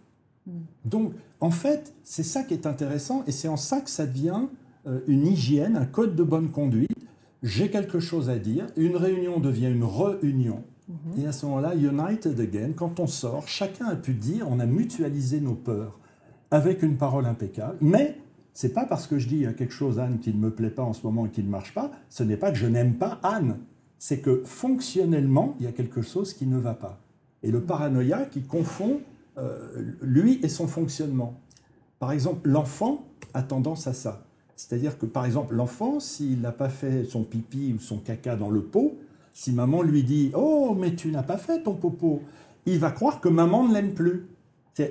[0.86, 4.48] Donc en fait, c'est ça qui est intéressant et c'est en ça que ça devient
[4.88, 6.90] euh, une hygiène, un code de bonne conduite.
[7.44, 10.64] J'ai quelque chose à dire, une réunion devient une réunion.
[11.18, 14.66] Et à ce moment-là, united again, quand on sort, chacun a pu dire, on a
[14.66, 16.00] mutualisé nos peurs
[16.50, 17.78] avec une parole impeccable.
[17.80, 18.18] Mais
[18.54, 20.94] c'est pas parce que je dis quelque chose, Anne, qui ne me plaît pas en
[20.94, 23.58] ce moment et qui ne marche pas, ce n'est pas que je n'aime pas Anne.
[23.98, 27.00] C'est que fonctionnellement, il y a quelque chose qui ne va pas.
[27.44, 29.02] Et le paranoïa qui confond
[29.38, 31.40] euh, lui et son fonctionnement.
[32.00, 34.26] Par exemple, l'enfant a tendance à ça.
[34.56, 38.50] C'est-à-dire que, par exemple, l'enfant, s'il n'a pas fait son pipi ou son caca dans
[38.50, 38.98] le pot,
[39.34, 42.22] si maman lui dit Oh, mais tu n'as pas fait ton popo,
[42.66, 44.28] il va croire que maman ne l'aime plus.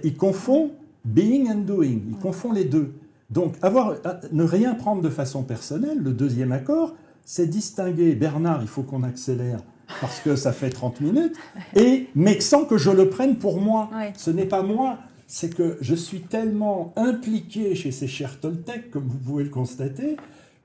[0.05, 0.71] Il confond
[1.05, 2.94] being and doing, il confond les deux.
[3.31, 3.95] Donc, avoir,
[4.33, 9.03] ne rien prendre de façon personnelle, le deuxième accord, c'est distinguer, Bernard, il faut qu'on
[9.03, 9.61] accélère
[10.01, 11.35] parce que ça fait 30 minutes,
[11.75, 13.91] et, mais sans que je le prenne pour moi.
[13.95, 14.12] Ouais.
[14.17, 19.07] Ce n'est pas moi, c'est que je suis tellement impliqué chez ces chers Toltec, comme
[19.07, 20.17] vous pouvez le constater,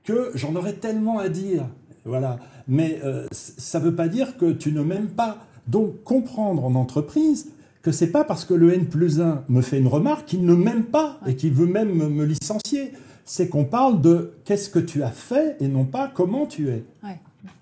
[0.04, 1.66] que j'en aurais tellement à dire.
[2.04, 2.38] Voilà.
[2.68, 5.38] Mais euh, ça ne veut pas dire que tu ne m'aimes pas.
[5.66, 7.52] Donc comprendre en entreprise
[7.84, 10.54] que c'est pas parce que le N plus 1 me fait une remarque qu'il ne
[10.54, 12.92] m'aime pas et qu'il veut même me, licencier.
[13.26, 16.84] C'est qu'on parle de qu'est-ce que tu as fait et non pas comment tu es.
[17.02, 17.20] Ouais.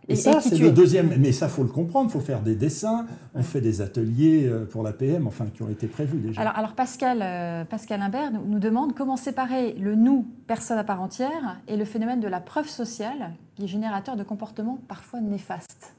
[0.09, 1.13] Et, ça, c'est le deuxième.
[1.19, 2.09] Mais ça, faut le comprendre.
[2.09, 3.07] Il faut faire des dessins.
[3.35, 6.41] On fait des ateliers euh, pour la PM, enfin, qui ont été prévus déjà.
[6.41, 10.85] Alors, alors Pascal, euh, Pascal Imbert nous, nous demande comment séparer le nous, personne à
[10.85, 15.21] part entière, et le phénomène de la preuve sociale, qui est générateur de comportements parfois
[15.21, 15.95] néfastes.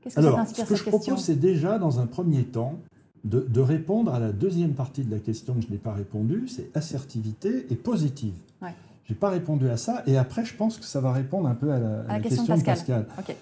[0.00, 1.14] Qu'est-ce que ça Alors, t'inspire ce que cette je question?
[1.14, 2.78] propose, c'est déjà, dans un premier temps,
[3.24, 6.46] de, de répondre à la deuxième partie de la question que je n'ai pas répondu,
[6.48, 8.34] c'est assertivité et positive.
[8.62, 8.74] Ouais.
[9.06, 11.54] Je n'ai pas répondu à ça, et après, je pense que ça va répondre un
[11.54, 13.00] peu à la, à la question de question, Pascal.
[13.02, 13.24] de Pascal.
[13.30, 13.36] Ok.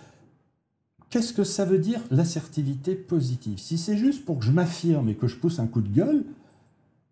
[1.11, 3.59] Qu'est-ce que ça veut dire l'assertivité positive?
[3.59, 6.25] Si c'est juste pour que je m'affirme et que je pousse un coup de gueule,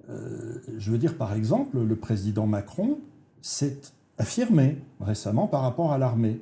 [0.08, 2.98] euh, je veux dire par exemple, le président Macron
[3.42, 3.78] s'est
[4.18, 6.40] affirmé récemment par rapport à l'armée.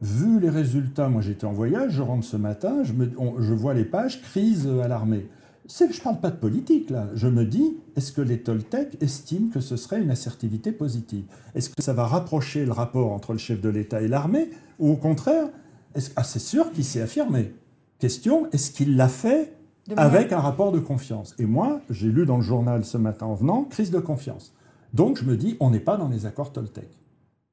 [0.00, 3.52] Vu les résultats, moi j'étais en voyage, je rentre ce matin, je, me- on- je
[3.52, 5.28] vois les pages crise à l'armée.
[5.70, 7.06] C'est, je ne parle pas de politique là.
[7.14, 11.24] Je me dis, est-ce que les Toltecs estiment que ce serait une assertivité positive?
[11.54, 14.90] Est-ce que ça va rapprocher le rapport entre le chef de l'État et l'armée Ou
[14.90, 15.46] au contraire,
[15.94, 17.54] est-ce- ah, c'est sûr qu'il s'est affirmé.
[18.00, 19.54] Question, est-ce qu'il l'a fait
[19.96, 21.34] avec un rapport de confiance?
[21.38, 24.52] Et moi, j'ai lu dans le journal ce matin en venant, crise de confiance.
[24.92, 26.88] Donc je me dis, on n'est pas dans les accords Toltec.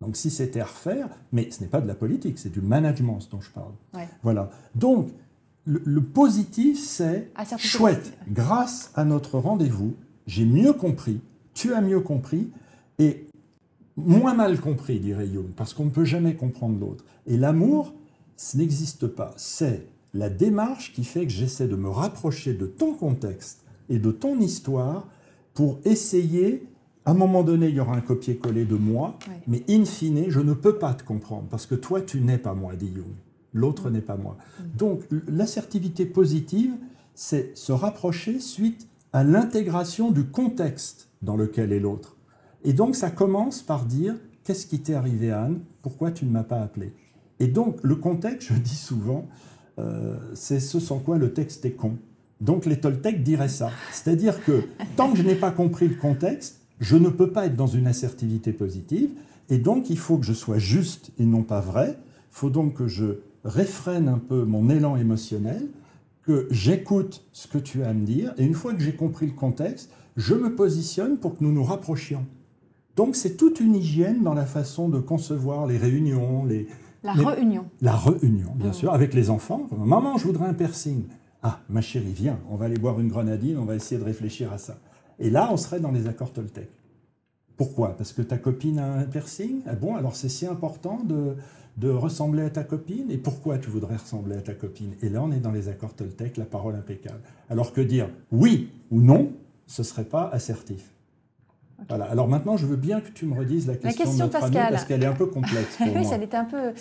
[0.02, 3.20] Donc si c'était à refaire, mais ce n'est pas de la politique, c'est du management
[3.20, 3.74] ce dont je parle.
[3.94, 4.08] Ouais.
[4.24, 4.50] Voilà.
[4.74, 5.10] Donc
[5.68, 8.14] le, le positif, c'est chouette.
[8.32, 9.94] Grâce à notre rendez-vous,
[10.26, 11.20] j'ai mieux compris,
[11.54, 12.50] tu as mieux compris,
[13.00, 13.28] et
[13.96, 17.04] moins mal compris, dirait Jung, parce qu'on ne peut jamais comprendre l'autre.
[17.28, 17.94] Et l'amour,
[18.36, 19.34] ce n'existe pas.
[19.38, 24.12] C'est la démarche qui fait que j'essaie de me rapprocher de ton contexte et de
[24.12, 25.08] ton histoire
[25.54, 26.64] pour essayer,
[27.06, 29.36] à un moment donné, il y aura un copier-coller de moi, Ouais.
[29.48, 32.54] mais in fine, je ne peux pas te comprendre, parce que toi, tu n'es pas
[32.54, 33.06] moi, dit Jung.
[33.58, 34.38] L'autre n'est pas moi.
[34.78, 36.74] Donc, l'assertivité positive,
[37.16, 42.16] c'est se rapprocher suite à l'intégration du contexte dans lequel est l'autre.
[42.64, 45.60] Et donc, ça commence par dire Qu'est-ce qui t'est arrivé, Anne?
[45.82, 46.94] Pourquoi tu ne m'as pas appelé?
[47.42, 49.28] Et donc, le contexte, je dis souvent,
[49.78, 51.98] euh, c'est ce sans quoi le texte est con.
[52.40, 53.72] Donc, les Toltecs diraient ça.
[53.92, 54.64] C'est-à-dire que
[54.96, 57.88] tant que je n'ai pas compris le contexte, je ne peux pas être dans une
[57.88, 59.10] assertivité positive.
[59.50, 61.98] Et donc, il faut que je sois juste et non pas vrai.
[62.32, 63.18] Il faut donc que je
[63.48, 65.68] réfrène un peu mon élan émotionnel,
[66.24, 68.34] que j'écoute ce que tu as à me dire.
[68.38, 71.64] Et une fois que j'ai compris le contexte, je me positionne pour que nous nous
[71.64, 72.26] rapprochions.
[72.96, 76.68] Donc, c'est toute une hygiène dans la façon de concevoir les réunions, les,
[77.04, 77.66] La réunion.
[77.82, 78.74] la réunion, bien Mm.
[78.74, 79.68] sûr, avec les enfants.
[79.78, 81.04] Maman, je voudrais un piercing.
[81.44, 84.52] Ah, ma chérie, viens, on va aller boire une grenadine, on va essayer de réfléchir
[84.52, 84.78] à ça.
[85.20, 86.70] Et là, on serait dans les accords Toltec.
[87.58, 87.98] Pourquoi?
[87.98, 89.62] Parce que ta copine a un piercing?
[89.68, 91.36] Ah bon, alors c'est si important de,
[91.78, 93.10] de ressembler à ta copine?
[93.10, 94.94] Et pourquoi tu voudrais ressembler à ta copine?
[95.02, 97.20] Et là, on est dans les accords Toltec, la parole impeccable.
[97.50, 98.10] Alors que dire?
[98.32, 99.32] Oui ou non,
[99.66, 100.92] ce serait pas assertif.
[101.90, 102.06] Voilà.
[102.06, 104.56] Alors maintenant, je veux bien que tu me redises la question, question de notre ami,
[104.56, 104.74] Pascal.
[104.74, 106.04] parce qu'elle est un peu complexe pour oui, moi.
[106.04, 106.74] ça était un peu.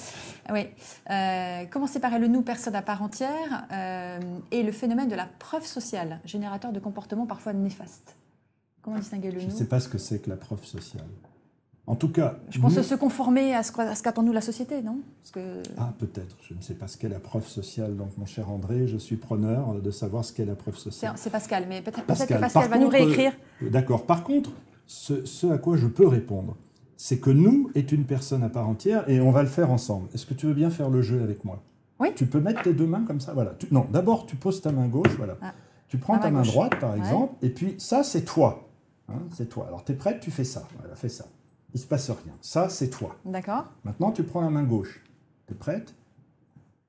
[0.51, 0.67] Oui.
[1.11, 4.19] Euh, comment séparer le nous, personne à part entière, euh,
[4.51, 8.17] et le phénomène de la preuve sociale, générateur de comportements parfois néfastes?
[8.87, 11.05] Comment distinguer le Je ne nous sais pas ce que c'est que la preuve sociale.
[11.89, 13.73] En tout cas, Je pense nous- se conformer à ce
[14.03, 15.01] qu'attend nous la société, non?
[15.23, 17.97] Parce que ah peut-être, je ne sais pas ce qu'est la preuve sociale.
[17.97, 21.13] Donc mon cher André, je suis preneur de savoir ce qu'est la preuve sociale.
[21.17, 23.33] c'est Pascal, mais peut-être peut que Pascal par va nous réécrire.
[23.63, 24.07] Euh, D'accord.
[24.07, 24.51] Par contre,
[24.87, 26.57] ce, ce à quoi je peux répondre,
[26.97, 30.09] c'est que nous est une personne à part entière et on va le faire ensemble.
[30.15, 31.63] Est-ce que tu veux bien faire le jeu avec moi?
[32.01, 32.09] Oui.
[32.15, 33.33] Tu peux mettre tes deux mains comme ça.
[33.33, 33.55] Voilà.
[33.59, 35.15] Tu- non, d'abord tu poses ta main gauche.
[35.19, 35.37] Voilà.
[35.43, 35.53] Ah.
[35.89, 36.49] Tu prends ta main gauche.
[36.53, 36.99] droite par Ouais.
[36.99, 38.66] exemple, et puis ça c'est toi.
[39.09, 39.67] Hein, c'est toi.
[39.69, 40.67] Alors tu es prête, tu fais ça.
[40.79, 41.27] Voilà, fais ça.
[41.75, 42.35] Il se passe rien.
[42.41, 43.17] Ça c'est toi.
[43.25, 45.03] D'accord Maintenant, tu prends la main gauche.
[45.47, 45.95] Tu es prête?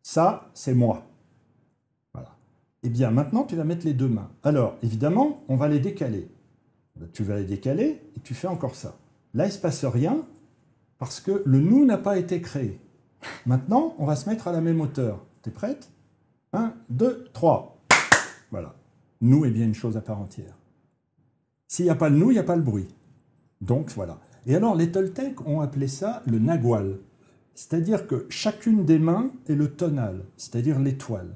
[0.01, 1.06] Ça, c'est moi.
[2.13, 2.36] Voilà.
[2.84, 4.29] Eh bien, maintenant, tu vas mettre les deux mains.
[4.44, 6.29] Alors, évidemment, on va les décaler.
[7.13, 8.98] Tu vas les décaler et tu fais encore ça.
[9.33, 10.25] Là, il ne se passe rien
[10.98, 12.79] parce que le nous n'a pas été créé.
[13.46, 15.23] Maintenant, on va se mettre à la même hauteur.
[15.44, 15.92] Tu es prête?
[16.54, 17.77] 1, 2, 3.
[18.52, 18.75] Voilà.
[19.21, 20.56] Nous est bien une chose à part entière.
[21.68, 22.88] S'il n'y a pas le nous, il n'y a pas le bruit.
[23.62, 24.20] Donc voilà.
[24.46, 27.00] Et alors les Toltecs ont appelé ça le nagual.
[27.56, 31.36] C'est-à-dire que chacune des mains est le tonal, c'est-à-dire l'étoile.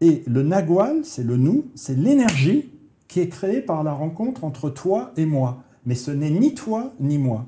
[0.00, 2.70] Et le nagual, c'est le nous, c'est l'énergie
[3.08, 5.64] qui est créée par la rencontre entre toi et moi.
[5.84, 7.46] Mais ce n'est ni toi ni moi.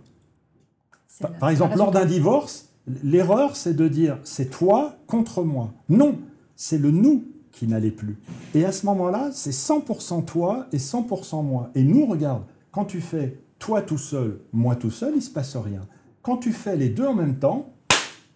[1.20, 2.68] Par, par exemple, lors d'un divorce,
[3.02, 5.72] L'erreur, c'est de dire c'est toi contre moi.
[5.88, 6.18] Non,
[6.56, 7.24] c'est le nous
[7.58, 8.16] qui n'allait plus.
[8.54, 11.70] Et à ce moment-là, c'est 100% toi et 100% moi.
[11.74, 15.56] Et nous, regarde, quand tu fais toi tout seul, moi tout seul, il se passe
[15.56, 15.80] rien.
[16.22, 17.72] Quand tu fais les deux en même temps,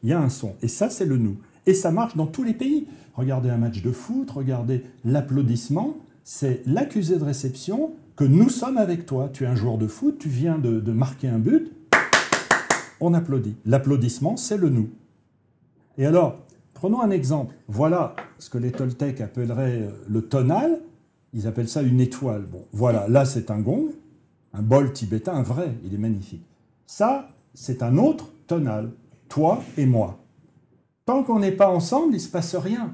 [0.02, 0.56] il y a un son.
[0.60, 1.36] Et ça, c'est le nous.
[1.66, 2.88] Et ça marche dans tous les pays.
[3.14, 9.06] Regardez un match de foot, regardez l'applaudissement, c'est l'accusé de réception que nous sommes avec
[9.06, 9.30] toi.
[9.32, 11.70] Tu es un joueur de foot, tu viens de, de marquer un but,
[13.00, 13.54] on applaudit.
[13.66, 14.90] L'applaudissement, c'est le nous.
[15.98, 16.38] Et alors,
[16.82, 17.54] prenons un exemple.
[17.68, 20.80] Voilà ce que les Toltecs appelleraient euh, le tonal.
[21.32, 22.42] Ils appellent ça une étoile.
[22.42, 23.90] Bon, voilà, là c'est un gong,
[24.52, 26.44] un bol tibétain, un vrai, il est magnifique.
[26.84, 28.90] Ça, c'est un autre tonal,
[29.28, 30.18] toi et moi.
[31.04, 32.92] Tant qu'on n'est pas ensemble, il ne se passe rien.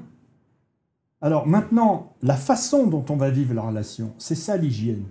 [1.19, 5.05] Alors maintenant, la façon dont on va vivre la relation, c'est ça l'hygiène.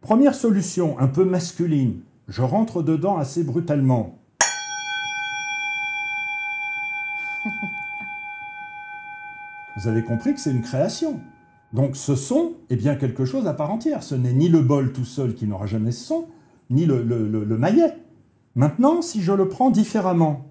[0.00, 2.00] Première solution, un peu masculine.
[2.26, 4.18] Je rentre dedans assez brutalement.
[9.76, 11.20] Vous avez compris que c'est une création.
[11.72, 14.02] Donc ce son est bien quelque chose à part entière.
[14.02, 16.28] Ce n'est ni le bol tout seul qui n'aura jamais ce son,
[16.70, 17.98] ni le, le, le, le maillet.
[18.54, 20.46] Maintenant, si je le prends différemment,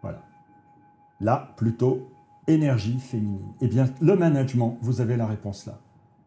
[0.00, 0.22] voilà.
[1.20, 2.08] Là, plutôt
[2.46, 3.52] énergie féminine.
[3.60, 5.78] Eh bien, le management, vous avez la réponse là.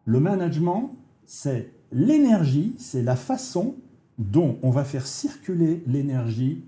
[0.04, 0.94] Le management,
[1.24, 3.74] c'est l'énergie, c'est la façon
[4.18, 6.64] dont on va faire circuler l'énergie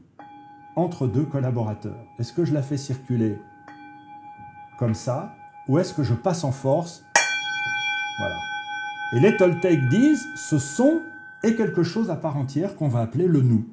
[0.78, 1.98] entre deux collaborateurs.
[2.18, 3.40] Est-ce que je la fais circuler
[4.78, 5.34] comme ça
[5.66, 7.04] ou est-ce que je passe en force
[8.18, 8.36] Voilà.
[9.12, 11.02] Et les Toltecs disent ce son
[11.42, 13.66] est quelque chose à part entière qu'on va appeler le nous.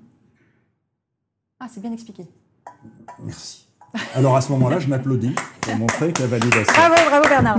[1.59, 2.25] Ah, c'est bien expliqué.
[3.23, 3.67] Merci.
[4.13, 6.73] Alors à ce moment-là, je m'applaudis pour montrer que la validation.
[6.73, 7.57] Bravo, bravo Bernard.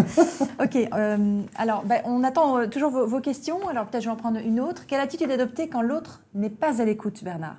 [0.61, 3.67] ok, euh, alors ben, on attend euh, toujours vos, vos questions.
[3.69, 4.87] Alors peut-être je vais en prendre une autre.
[4.87, 7.57] Quelle attitude adopter quand l'autre n'est pas à l'écoute, Bernard?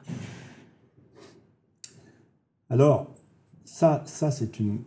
[2.70, 3.08] Alors,
[3.66, 4.80] ça, ça c'est une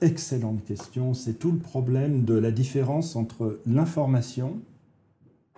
[0.00, 1.14] excellente question.
[1.14, 4.60] C'est tout le problème de la différence entre l'information,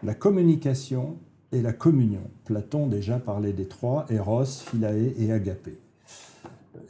[0.03, 1.17] la communication
[1.53, 2.23] et la communion.
[2.45, 5.79] Platon déjà parlait des trois, Eros, Philae et Agapé.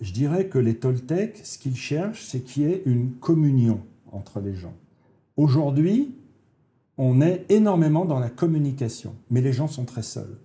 [0.00, 4.40] Je dirais que les Toltecs, ce qu'ils cherchent, c'est qu'il y ait une communion entre
[4.40, 4.74] les gens.
[5.36, 6.14] Aujourd'hui,
[6.98, 10.38] on est énormément dans la communication, mais les gens sont très seuls.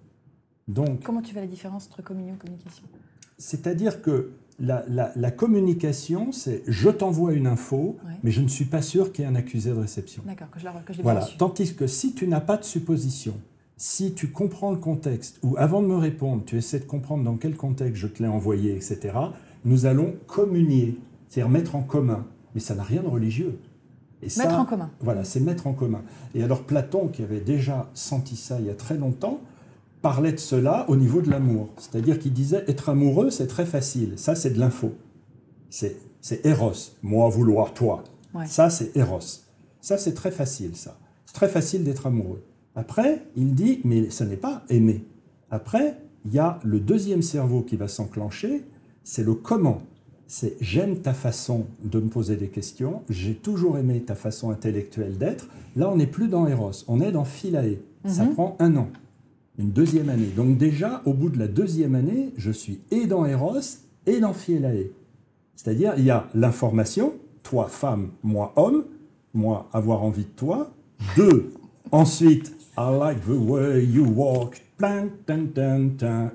[0.68, 2.84] Donc, Comment tu fais la différence entre communion et communication?
[3.42, 8.12] C'est-à-dire que la, la- la communication, c'est je t'envoie une info, Ouais.
[8.24, 10.22] mais je ne suis pas sûr qu'il y ait un accusé de réception.
[10.26, 11.22] D'accord, que je l'ai que je Voilà.
[11.22, 11.38] reçu.
[11.38, 13.34] Tandis que si tu n'as pas de supposition,
[13.78, 17.38] si tu comprends le contexte, ou avant de me répondre, tu essaies de comprendre dans
[17.38, 19.00] quel contexte je te l'ai envoyé, etc.,
[19.66, 22.26] nous allons communier, c'est-à-dire mettre en commun.
[22.54, 23.58] Mais ça n'a rien de religieux.
[24.22, 24.92] Et ça, Mettre en commun.
[25.00, 26.02] Voilà, c'est mettre en commun.
[26.36, 29.40] Et alors Platon, qui avait déjà senti ça il y a très longtemps,
[30.02, 31.70] parlait de cela au niveau de l'amour.
[31.78, 34.14] C'est-à-dire qu'il disait être amoureux, c'est très facile.
[34.18, 34.94] Ça, c'est de l'info.
[35.70, 36.74] C'est c'est Eros.
[37.02, 38.04] Moi vouloir toi.
[38.34, 38.46] Ouais.
[38.46, 39.20] Ça, c'est Eros.
[39.82, 40.98] Ça, c'est très facile, ça.
[41.26, 42.44] C'est très facile d'être amoureux.
[42.76, 45.04] Après, il dit, mais ce n'est pas aimer.
[45.50, 48.64] Après, il y a le deuxième cerveau qui va s'enclencher,
[49.04, 49.82] c'est le comment.
[50.28, 55.18] C'est j'aime ta façon de me poser des questions, j'ai toujours aimé ta façon intellectuelle
[55.18, 55.48] d'être.
[55.76, 57.80] Là, on n'est plus dans Eros, on est dans Philae.
[58.06, 58.34] Ça Mhm.
[58.36, 58.88] prend un an,
[59.62, 60.32] une deuxième année.
[60.36, 63.60] Donc déjà, au bout de la deuxième année, je suis et dans Eros
[64.06, 64.90] et dans Philae.
[65.56, 68.86] C'est-à-dire, il y a l'information, toi femme, moi homme,
[69.34, 70.72] moi avoir envie de toi.
[71.16, 71.52] Deux,
[71.92, 74.62] ensuite, I like the way you walk.
[74.82, 75.10] I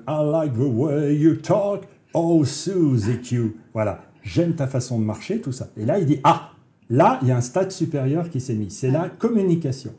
[0.07, 1.83] like the way you talk.
[2.13, 3.57] Oh, Susie Q.
[3.73, 5.67] Voilà, j'aime ta façon de marcher, tout ça.
[5.75, 6.51] Et là, il dit, ah,
[6.89, 8.71] là, il y a un stade supérieur qui s'est mis.
[8.71, 9.91] C'est la communication.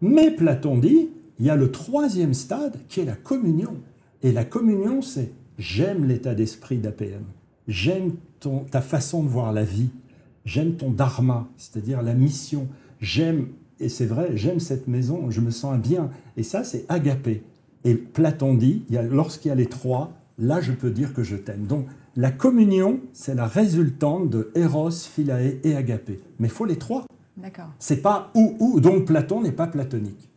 [0.00, 1.10] Mais Platon dit,
[1.40, 3.74] il y a le troisième stade qui est la communion.
[4.22, 7.24] Et la communion, c'est j'aime l'état d'esprit d'APM,
[7.66, 9.88] j'aime ton- ta façon de voir la vie,
[10.44, 12.68] j'aime ton dharma, c'est-à-dire la mission,
[13.00, 13.48] j'aime,
[13.80, 16.10] et c'est vrai, j'aime cette maison, je me sens bien.
[16.36, 17.42] Et ça, c'est agapé.
[17.84, 21.66] Et Platon dit, lorsqu'il y a les trois, là, je peux dire que je t'aime.
[21.66, 21.86] Donc,
[22.16, 26.20] la communion, c'est la résultante de Eros, Philae et agapé.
[26.38, 27.04] Mais il faut les trois.
[27.36, 27.68] D'accord.
[27.78, 30.28] C'est pas ou ou, donc Platon n'est pas platonique.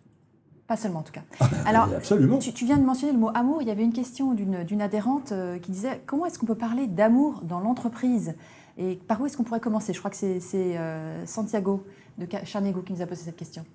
[0.67, 1.23] Pas seulement en tout cas.
[1.65, 2.39] Alors, Absolument.
[2.39, 3.61] tu, tu viens de mentionner le mot amour.
[3.61, 6.87] Il y avait une question d'une adhérente euh, qui disait comment est-ce qu'on peut parler
[6.87, 8.33] d'amour dans l'entreprise?
[8.77, 9.93] Et par où est-ce qu'on pourrait commencer?
[9.93, 10.39] Je crois que c'est
[10.77, 11.83] euh, Santiago
[12.17, 13.65] de Charnego qui nous a posé cette question.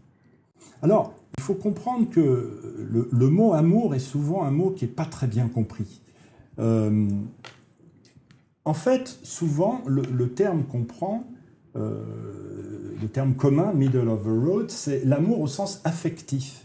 [0.83, 4.91] Alors, il faut comprendre que le, le mot amour est souvent un mot qui n'est
[4.91, 6.01] pas très bien compris.
[6.59, 7.09] Euh,
[8.65, 11.25] en fait, souvent, le, le terme qu'on prend,
[11.77, 12.03] euh,
[13.01, 16.65] le terme commun, middle of the road, c'est l'amour au sens affectif.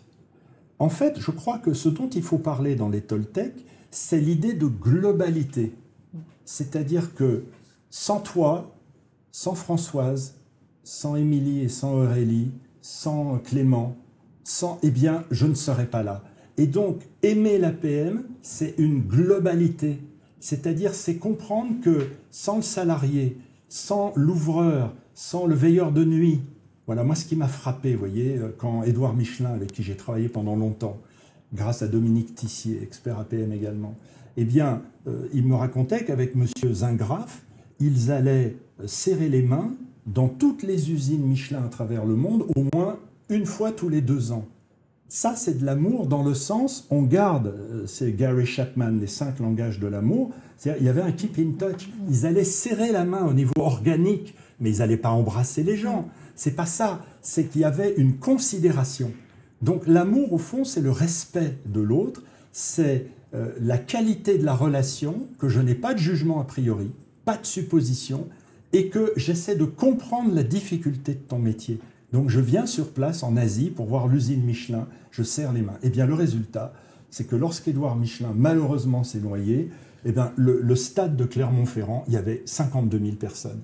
[0.84, 4.52] En fait, je crois que ce dont il faut parler dans les Toltecs, c'est l'idée
[4.52, 5.72] de globalité.
[6.44, 7.46] C'est-à-dire que
[7.90, 8.76] sans toi,
[9.32, 10.42] sans Françoise,
[10.84, 13.96] sans Émilie et sans Aurélie, sans Clément,
[14.44, 16.22] sans, eh bien, je ne serais pas là.
[16.58, 20.02] Et donc, aimer l'APM, c'est une globalité.
[20.42, 23.38] C'est-à-dire, c'est comprendre que sans le salarié,
[23.70, 26.42] sans l'ouvreur, sans le veilleur de nuit,
[26.86, 29.96] voilà, moi, ce qui m'a frappé, vous voyez, euh, quand Édouard Michelin, avec qui j'ai
[29.96, 31.00] travaillé pendant longtemps,
[31.54, 33.96] grâce à Dominique Tissier, expert APM également,
[34.36, 36.46] eh bien, euh, il me racontait qu'avec M.
[36.74, 37.44] Zingraf,
[37.80, 39.72] ils allaient euh, serrer les mains
[40.08, 44.02] dans toutes les usines Michelin à travers le monde, au moins une fois tous les
[44.02, 44.46] deux ans.
[45.08, 47.54] Ça, c'est de l'amour dans le sens, on garde,
[47.86, 51.52] c'est Gary Chapman, les cinq langages de l'amour, c'est-à-dire il y avait un keep in
[51.52, 51.90] touch.
[52.10, 56.08] Ils allaient serrer la main au niveau organique, mais ils n'allaient pas embrasser les gens.
[56.36, 59.12] C'est pas ça, c'est qu'il y avait une considération.
[59.62, 64.56] Donc l'amour, au fond, c'est le respect de l'autre, c'est euh, la qualité de la
[64.56, 66.92] relation, que je n'ai pas de jugement a priori,
[67.26, 68.28] pas de supposition,
[68.72, 71.80] et que j'essaie de comprendre la difficulté de ton métier.
[72.12, 75.78] Donc je viens sur place en Asie pour voir l'usine Michelin, je serre les mains.
[75.84, 76.74] Et eh bien le résultat,
[77.12, 79.70] c'est que lorsqu'Édouard Michelin malheureusement s'est noyé,
[80.06, 83.62] eh bien, le, le stade de Clermont-Ferrand, il y avait 52 000 personnes.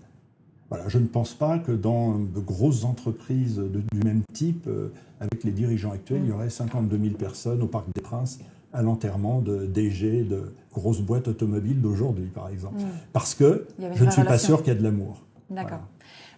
[0.70, 4.90] Voilà, je ne pense pas que dans de grosses entreprises de, du même type, euh,
[5.20, 8.40] avec les dirigeants actuels, il y aurait 52 000 personnes au Parc des Princes
[8.72, 12.82] à l'enterrement de DG de grosses boîtes automobiles d'aujourd'hui, par exemple.
[12.82, 12.88] Mm.
[13.14, 15.26] Parce que je ne suis pas sûr qu'il y a de l'amour.
[15.50, 15.82] D'accord.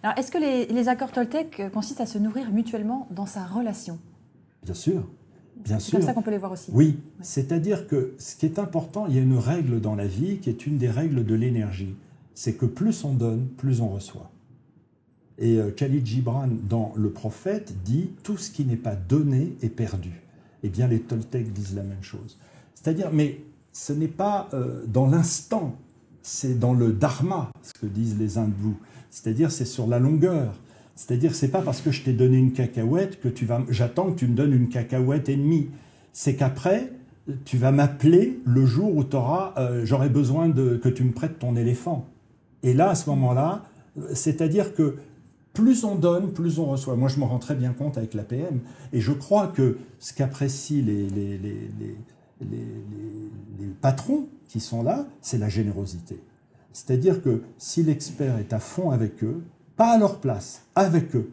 [0.02, 3.44] Alors, est-ce que les, les, accords Toltec euh, consistent à se nourrir mutuellement dans sa
[3.44, 3.98] relation?
[4.64, 5.04] Bien sûr.
[5.56, 5.98] Bien C'est sûr.
[5.98, 6.70] comme ça qu'on peut les voir aussi.
[6.74, 10.38] Oui, c'est-à-dire que ce qui est important, il y a une règle dans la vie
[10.38, 11.94] qui est une des règles de l'énergie
[12.34, 14.30] c'est que plus on donne, plus on reçoit.
[15.38, 19.68] Et euh, Khalid Gibran, dans Le Prophète, dit Tout ce qui n'est pas donné est
[19.68, 20.22] perdu.
[20.62, 22.38] Eh bien, les Toltecs disent la même chose.
[22.74, 23.40] C'est-à-dire, mais
[23.72, 25.76] ce n'est pas euh, dans l'instant,
[26.22, 28.76] c'est dans le dharma, ce que disent les hindous.
[29.10, 30.54] C'est-à-dire, c'est sur la longueur.
[30.94, 34.18] C'est-à-dire, c'est pas parce que je t'ai donné une cacahuète que tu vas, j'attends que
[34.18, 35.68] tu me donnes une cacahuète et demie.
[36.12, 36.92] C'est qu'après,
[37.44, 41.38] tu vas m'appeler le jour où auras, euh, j'aurai besoin de, que tu me prêtes
[41.38, 42.06] ton éléphant.
[42.62, 43.62] Et là, à ce moment-là,
[44.14, 44.96] c'est-à-dire que
[45.52, 46.96] plus on donne, plus on reçoit.
[46.96, 48.60] Moi, je me rends très bien compte avec l'APM.
[48.92, 51.68] Et je crois que ce qu'apprécient les, les, les,
[52.40, 56.20] les, patrons qui sont là, c'est la générosité.
[56.72, 59.42] C'est-à-dire que si l'expert est à fond avec eux,
[59.76, 61.30] pas à leur place, avec eux,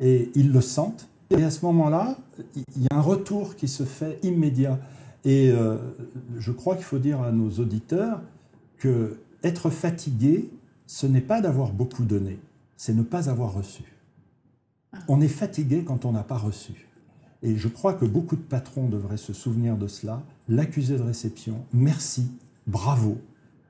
[0.00, 2.16] et ils le sentent, et à ce moment-là,
[2.54, 4.78] il y a un retour qui se fait immédiat.
[5.24, 5.76] Et euh,
[6.38, 8.22] je crois qu'il faut dire à nos auditeurs
[8.78, 10.48] que être fatigué,
[10.88, 12.38] ce n'est pas d'avoir beaucoup donné,
[12.78, 13.84] c'est ne pas avoir reçu.
[15.06, 16.88] On est fatigué quand on n'a pas reçu.
[17.42, 20.22] Et je crois que beaucoup de patrons devraient se souvenir de cela.
[20.48, 22.30] L'accusé de réception, merci,
[22.66, 23.18] bravo.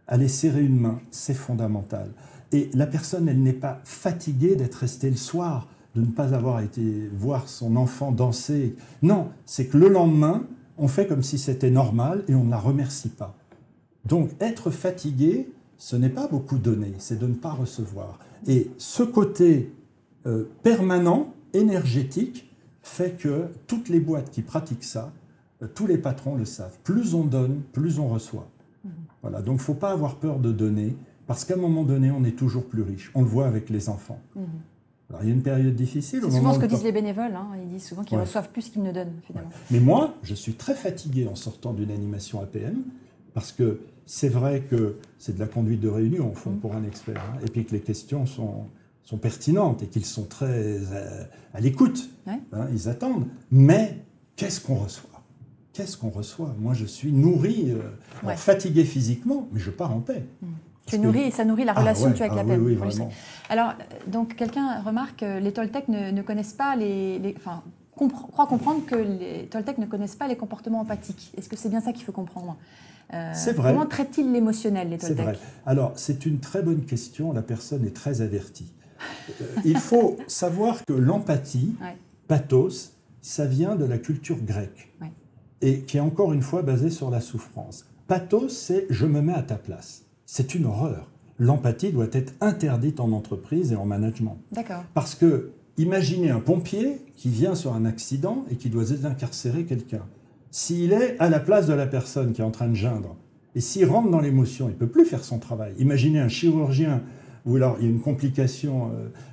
[0.06, 2.12] Aller serrer une main, c'est fondamental.
[2.52, 5.66] Et la personne, elle n'est pas fatiguée d'être restée le soir,
[5.96, 8.76] de ne pas avoir été voir son enfant danser.
[9.02, 10.46] Non, c'est que le lendemain,
[10.78, 13.34] on fait comme si c'était normal et on ne la remercie pas.
[14.04, 18.18] Donc être fatigué, ce n'est pas beaucoup donner, c'est de ne pas recevoir.
[18.46, 19.72] Et ce côté
[20.26, 22.50] euh, permanent, énergétique,
[22.82, 25.12] fait que toutes les boîtes qui pratiquent ça,
[25.62, 26.76] euh, tous les patrons le savent.
[26.82, 28.48] Plus on donne, plus on reçoit.
[28.84, 28.88] Mmh.
[29.22, 32.10] Voilà, donc il ne faut pas avoir peur de donner, parce qu'à un moment donné,
[32.10, 33.10] on est toujours plus riche.
[33.14, 34.20] On le voit avec les enfants.
[34.34, 34.40] Mmh.
[35.10, 36.20] Alors, il y a une période difficile.
[36.22, 37.34] C'est souvent ce que disent les bénévoles.
[37.34, 37.48] Hein.
[37.62, 38.24] Ils disent souvent qu'ils ouais.
[38.24, 39.48] reçoivent plus qu'ils ne donnent, finalement.
[39.48, 39.56] Ouais.
[39.70, 42.82] Mais moi, je suis très fatigué en sortant d'une animation APM,
[43.32, 46.82] parce que c'est vrai que c'est de la conduite de réunion, au fond, pour un
[46.84, 48.64] expert, hein, et puis que les questions sont,
[49.04, 52.08] sont pertinentes et qu'ils sont très euh, à l'écoute.
[52.26, 52.40] Ouais.
[52.54, 53.26] Hein, ils attendent.
[53.50, 53.98] Mais
[54.34, 55.22] qu'est-ce qu'on reçoit?
[55.74, 56.56] Qu'est-ce qu'on reçoit?
[56.58, 58.34] Moi, je suis nourri, euh, ouais.
[58.34, 60.24] fatigué physiquement, mais je pars en paix.
[60.40, 60.46] Mmh.
[60.86, 62.58] Tu nourris, et ça nourrit la relation ah que tu as avec ah la paix.
[62.58, 63.02] Oui, oui,
[63.50, 63.74] Alors,
[64.06, 67.62] donc, quelqu'un remarque, les Toltecs ne, ne connaissent pas les, les enfin,
[67.94, 71.30] croit comprendre que les Toltecs ne connaissent pas les comportements empathiques.
[71.36, 72.56] Est-ce que c'est bien ça qu'il faut comprendre?
[73.14, 73.72] Euh, c'est vrai.
[73.72, 75.38] Comment traitent-ils l'émotionnel, les Toltecs C'est vrai.
[75.66, 77.32] Alors, c'est une très bonne question.
[77.32, 78.72] La personne est très avertie.
[79.40, 81.96] euh, il faut savoir que l'empathie, ouais.
[82.26, 82.92] pathos,
[83.22, 84.92] ça vient de la culture grecque.
[85.00, 85.12] Ouais.
[85.62, 87.86] Et qui est encore une fois basée sur la souffrance.
[88.06, 90.02] Pathos, c'est je me mets à ta place.
[90.26, 91.10] C'est une horreur.
[91.38, 94.38] L'empathie doit être interdite en entreprise et en management.
[94.52, 94.84] D'accord.
[94.94, 100.02] Parce que, imaginez un pompier qui vient sur un accident et qui doit désincarcérer quelqu'un
[100.50, 103.16] s'il est à la place de la personne qui est en train de geindre,
[103.54, 105.72] et s'il rentre dans l'émotion, il ne peut plus faire son travail.
[105.78, 107.02] Imaginez un chirurgien
[107.46, 108.90] où alors il y a une complication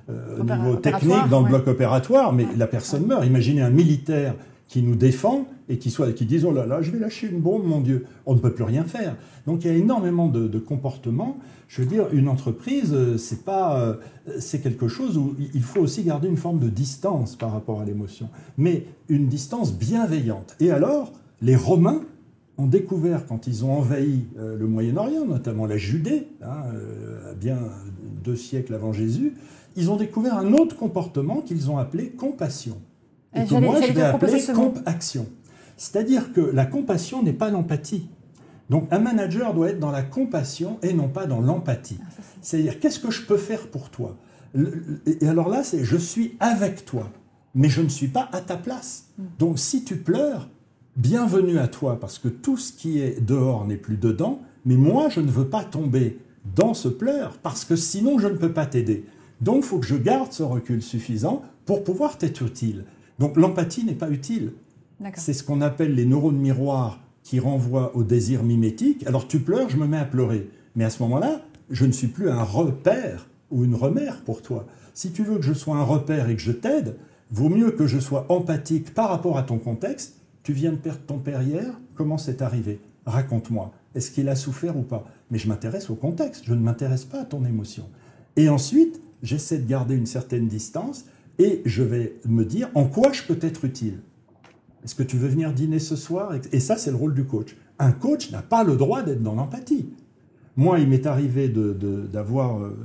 [0.10, 1.50] euh, euh, au niveau technique dans le ouais.
[1.52, 2.52] bloc opératoire, mais Ouais.
[2.58, 3.26] la personne meurt.
[3.26, 4.36] Imaginez un militaire
[4.68, 7.40] qui nous défend et qui, soit, qui disent Oh là là, je vais lâcher une
[7.40, 9.16] bombe, mon Dieu, on ne peut plus rien faire.
[9.46, 11.38] Donc il y a énormément de, comportements.
[11.68, 13.96] Je veux dire, une entreprise, euh, c'est pas, euh,
[14.40, 17.86] c'est quelque chose où il faut aussi garder une forme de distance par rapport à
[17.86, 20.56] l'émotion, mais une distance bienveillante.
[20.60, 21.12] Et alors,
[21.42, 22.02] les Romains
[22.58, 26.64] ont découvert, quand ils ont envahi euh, le Moyen-Orient, notamment la Judée, hein,
[27.40, 27.58] bien
[28.24, 29.34] deux siècles avant Jésus,
[29.76, 32.78] ils ont découvert un autre comportement qu'ils ont appelé compassion.
[33.36, 35.28] Et que moi, je vais appeler compaction.
[35.78, 38.08] C'est-à-dire que la compassion n'est pas l'empathie.
[38.70, 42.00] Donc un manager doit être dans la compassion et non pas dans l'empathie.
[42.02, 44.16] Ah, C'est-à-dire qu'est-ce que je peux faire pour toi?
[45.06, 47.12] Et alors là, c'est je suis avec toi,
[47.54, 49.08] mais je ne suis pas à ta place.
[49.18, 49.24] Hmm.
[49.38, 50.50] Donc si tu pleures,
[50.96, 55.10] bienvenue à toi, parce que tout ce qui est dehors n'est plus dedans, mais moi,
[55.10, 56.20] je ne veux pas tomber
[56.56, 59.06] dans ce pleur, parce que sinon, je ne peux pas t'aider.
[59.42, 62.86] Donc, il faut que je garde ce recul suffisant pour pouvoir t'être utile.
[63.20, 64.54] Donc, l'empathie n'est pas utile.
[65.16, 69.06] C'est ce qu'on appelle les neurones miroirs qui renvoient au désir mimétique.
[69.08, 70.50] Alors, tu pleures, je me mets à pleurer.
[70.76, 74.68] Mais à ce moment-là, je ne suis plus un repère ou une remère pour toi.
[74.94, 76.96] Si tu veux que je sois un repère et que je t'aide,
[77.32, 80.18] vaut mieux que je sois empathique par rapport à ton contexte.
[80.44, 82.80] Tu viens de perdre ton père hier, comment c'est arrivé?
[83.06, 83.72] Raconte-moi.
[83.96, 85.06] Est-ce qu'il a souffert ou pas?
[85.32, 87.90] Mais je m'intéresse au contexte, je ne m'intéresse pas à ton émotion.
[88.36, 91.06] Et ensuite, j'essaie de garder une certaine distance
[91.40, 94.00] et je vais me dire en quoi je peux être utile?
[94.84, 96.34] Est-ce que tu veux venir dîner ce soir?
[96.52, 97.56] Et ça, c'est le rôle du coach.
[97.80, 99.90] Un coach n'a pas le droit d'être dans l'empathie.
[100.58, 102.78] Moi, il m'est arrivé d'avoir euh,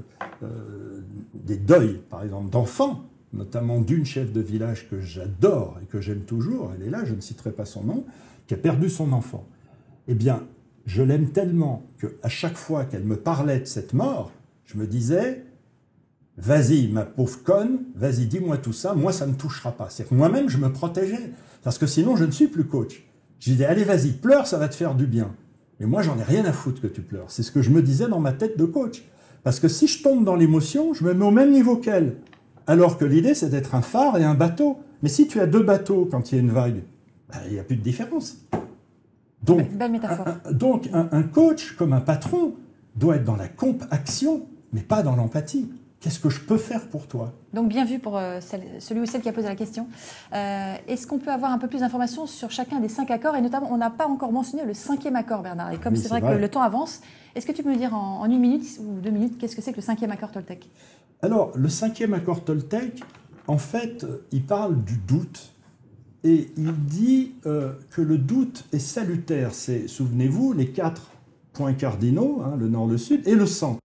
[0.43, 1.01] euh,
[1.35, 6.23] des deuils, par exemple, d'enfants, notamment d'une chef de village que j'adore et que j'aime
[6.23, 8.05] toujours, elle est là, je ne citerai pas son nom,
[8.47, 9.47] qui a perdu son enfant.
[10.09, 10.43] Eh bien,
[10.87, 14.33] je l'aime tellement qu'à chaque fois qu'elle me parlait de cette mort,
[14.65, 15.45] je me disais,
[16.41, 19.89] vas-y, ma pauvre conne, vas-y, dis-moi tout ça, moi, ça ne me touchera pas.
[19.91, 21.33] C'est que moi-même, je me protégeais,
[21.63, 23.05] parce que sinon, je ne suis plus coach.
[23.39, 25.35] Je disais, allez, vas-y, pleure, ça va te faire du bien.
[25.79, 27.31] Mais moi, j'en ai rien à foutre que tu pleures.
[27.31, 29.03] C'est ce que je me disais dans ma tête de coach.
[29.43, 32.17] Parce que si je tombe dans l'émotion, je me mets au même niveau qu'elle.
[32.67, 34.79] Alors que l'idée, c'est d'être un phare et un bateau.
[35.03, 36.83] Mais si tu as deux bateaux quand il y a une vague,
[37.31, 38.37] ben, il n'y a plus de différence.
[39.43, 42.55] Donc, Un, donc un, coach, comme un patron,
[42.95, 45.71] doit être dans la comp-action, mais pas dans l'empathie.
[46.01, 47.35] Qu'est-ce que je peux faire pour toi?
[47.53, 49.87] Donc bien vu pour euh, celui ou celle qui a posé la question.
[50.33, 53.37] Euh, est-ce qu'on peut avoir un peu plus d'informations sur chacun des cinq accords?
[53.37, 55.73] Et notamment, on n'a pas encore mentionné le cinquième accord, Bernard.
[55.73, 57.03] Et comme c'est vrai, que le temps avance,
[57.35, 59.73] est-ce que tu peux me dire en, une minute ou deux minutes qu'est-ce que c'est
[59.73, 60.71] que le cinquième accord Toltec?
[61.21, 63.03] Alors, le cinquième accord Toltec,
[63.47, 65.53] en fait, il parle du doute.
[66.25, 69.53] Et il dit euh, que le doute est salutaire.
[69.53, 71.11] C'est, souvenez-vous, les quatre
[71.53, 73.81] points cardinaux, hein, le nord, le sud, et le centre.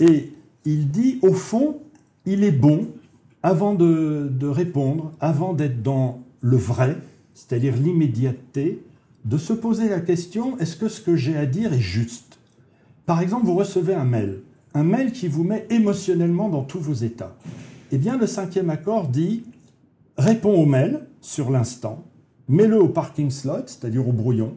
[0.00, 0.32] Et
[0.64, 1.78] il dit, au fond,
[2.26, 2.88] il est bon,
[3.42, 6.96] avant de, répondre, avant d'être dans le vrai,
[7.34, 8.82] c'est-à-dire l'immédiateté,
[9.24, 12.38] de se poser la question, est-ce que ce que j'ai à dire est juste?
[13.06, 14.42] Par exemple, vous recevez un mail,
[14.74, 17.36] un mail qui vous met émotionnellement dans tous vos états.
[17.90, 19.44] Eh bien, le cinquième accord dit,
[20.16, 22.04] réponds au mail sur l'instant,
[22.48, 24.54] mets-le au parking slot, c'est-à-dire au brouillon,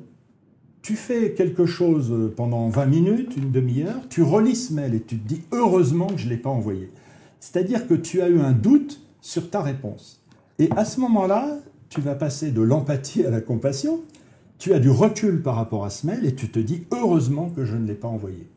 [0.86, 5.18] tu fais quelque chose pendant 20 minutes, une demi-heure, tu relis ce mail et tu
[5.18, 6.92] te dis heureusement que je ne l'ai pas envoyé.
[7.40, 10.22] C'est-à-dire que tu as eu un doute sur ta réponse.
[10.60, 11.58] Et à ce moment-là,
[11.90, 14.02] tu vas passer de l'empathie à la compassion,
[14.60, 17.66] tu as du recul par rapport à ce mail et tu te dis heureusement que
[17.66, 18.48] je ne l'ai pas envoyé.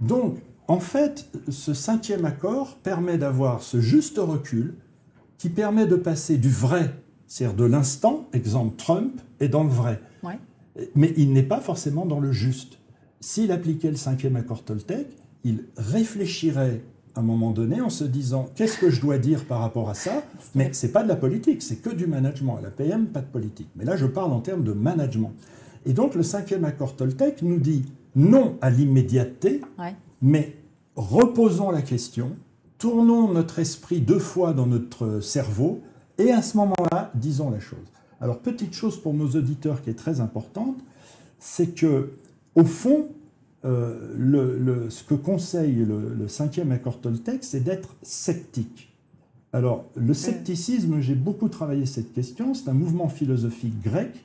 [0.00, 4.74] Donc, en fait, ce cinquième accord permet d'avoir ce juste recul
[5.38, 6.96] qui permet de passer du vrai,
[7.28, 10.00] c'est-à-dire de l'instant, exemple Trump, et dans le vrai.
[10.94, 12.78] Mais il n'est pas forcément dans le juste.
[13.20, 15.06] S'il appliquait le cinquième accord Toltec,
[15.44, 16.82] il réfléchirait
[17.14, 19.94] à un moment donné en se disant qu'est-ce que je dois dire par rapport à
[19.94, 20.22] ça?
[20.54, 22.56] Mais c'est pas de la politique, c'est que du management.
[22.58, 23.68] À la PM, pas de politique.
[23.74, 25.32] Mais là, je parle en termes de management.
[25.86, 29.60] Et donc, le cinquième accord Toltec nous dit non à l'immédiateté,
[30.20, 30.56] mais
[30.96, 32.36] reposons la question,
[32.78, 35.80] tournons notre esprit deux fois dans notre cerveau,
[36.18, 37.78] et à ce moment-là, disons la chose.
[38.20, 40.76] Alors, petite chose pour nos auditeurs qui est très importante,
[41.38, 42.10] c'est que,
[42.54, 43.08] au fond,
[43.64, 48.92] euh, ce que conseille le, cinquième accord Toltec, c'est d'être sceptique.
[49.52, 54.24] Alors, le scepticisme, j'ai beaucoup travaillé cette question, c'est un mouvement philosophique grec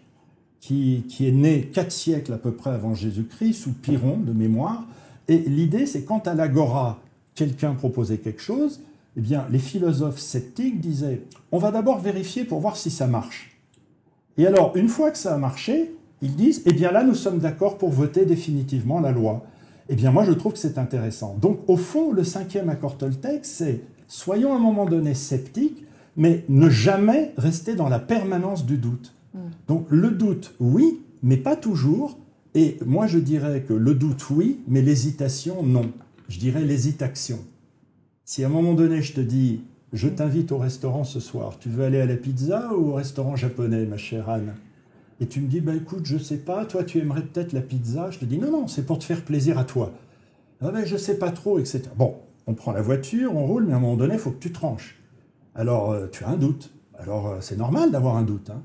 [0.60, 4.86] qui, qui, est né quatre siècles à peu près avant Jésus-Christ, sous Pyrrhon de mémoire.
[5.28, 7.02] Et l'idée, c'est quand à l'agora,
[7.36, 8.82] quelqu'un proposait quelque chose,
[9.18, 13.51] eh bien, les philosophes sceptiques disaient, on va d'abord vérifier pour voir si ça marche.
[14.38, 17.40] Et alors, une fois que ça a marché, ils disent, eh bien là, nous sommes
[17.40, 19.46] d'accord pour voter définitivement la loi.
[19.90, 21.36] Eh bien, moi, je trouve que c'est intéressant.
[21.42, 26.44] Donc, au fond, le cinquième accord Toltec, c'est soyons à un moment donné sceptiques, mais
[26.50, 29.14] ne jamais rester dans la permanence du doute.
[29.68, 32.18] Donc le doute, oui, mais pas toujours.
[32.54, 35.92] Et moi, je dirais que le doute, oui, mais l'hésitation, non.
[36.28, 37.40] Je dirais l'hésitation.
[38.26, 39.62] Si à un moment donné, je te dis,
[39.94, 43.36] je t'invite au restaurant ce soir, tu veux aller à la pizza ou au restaurant
[43.36, 44.54] japonais, ma chère Anne?
[45.20, 48.10] Et tu me dis, bah écoute, je sais pas, toi tu aimerais peut-être la pizza?
[48.10, 49.92] Je te dis, non, non, c'est pour te faire plaisir à toi.
[50.64, 51.84] Ah ben, je sais pas trop, etc.
[51.98, 52.16] Bon,
[52.48, 54.52] on prend la voiture, on roule, mais à un moment donné, il faut que tu
[54.52, 55.00] tranches.
[55.56, 56.72] Alors, euh, tu as un doute.
[57.00, 58.50] Alors, euh, c'est normal d'avoir un doute.
[58.50, 58.62] hein.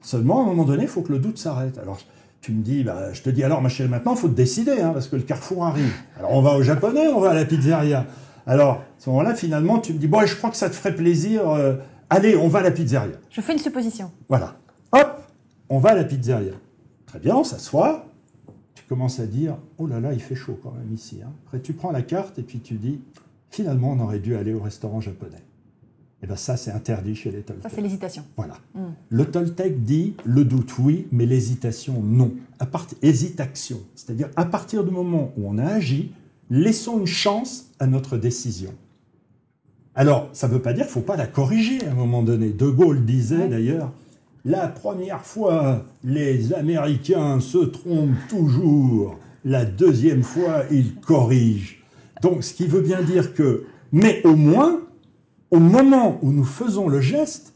[0.00, 1.78] Seulement, à un moment donné, il faut que le doute s'arrête.
[1.78, 1.98] Alors,
[2.40, 4.90] tu me dis, bah, je te dis, alors, ma chérie, maintenant, faut te décider, hein,
[4.92, 5.92] parce que le carrefour arrive.
[6.18, 8.06] Alors, on va au japonais, on va à la pizzeria.
[8.50, 10.96] Alors, à ce moment-là, finalement, tu me dis, bon, je crois que ça te ferait
[10.96, 11.48] plaisir.
[11.48, 11.76] euh,
[12.10, 13.16] allez, on va à la pizzeria.
[13.30, 14.10] Je fais une supposition.
[14.28, 14.56] Voilà.
[14.90, 15.22] Hop,
[15.68, 16.54] on va à la pizzeria.
[17.06, 18.06] Très bien, on s'assoit.
[18.74, 21.20] Tu commences à dire, oh là là, il fait chaud quand même ici.
[21.24, 21.30] hein.
[21.46, 23.00] Après, tu prends la carte et puis tu dis,
[23.50, 25.44] finalement, on aurait dû aller au restaurant japonais.
[26.22, 27.72] Et bien ça, c'est interdit chez les Ça, Toltecs.
[27.72, 28.24] c'est l'hésitation.
[28.36, 28.54] Voilà.
[28.74, 28.80] Mm.
[29.10, 32.32] Le Toltec dit le doute oui, mais l'hésitation non.
[32.58, 32.86] À part...
[33.00, 36.12] Hésitation, c'est-à-dire à partir du moment où on a agi,
[36.50, 38.74] laissons une chance à notre décision.
[39.94, 42.22] Alors, ça ne veut pas dire qu'il ne faut pas la corriger à un moment
[42.22, 42.50] donné.
[42.50, 43.92] De Gaulle disait d'ailleurs,
[44.44, 49.18] la première fois, les Américains se trompent toujours.
[49.44, 51.78] La deuxième fois, ils corrigent.
[52.22, 54.80] Donc, ce qui veut bien dire que, mais au moins,
[55.50, 57.52] au moment où nous faisons le geste,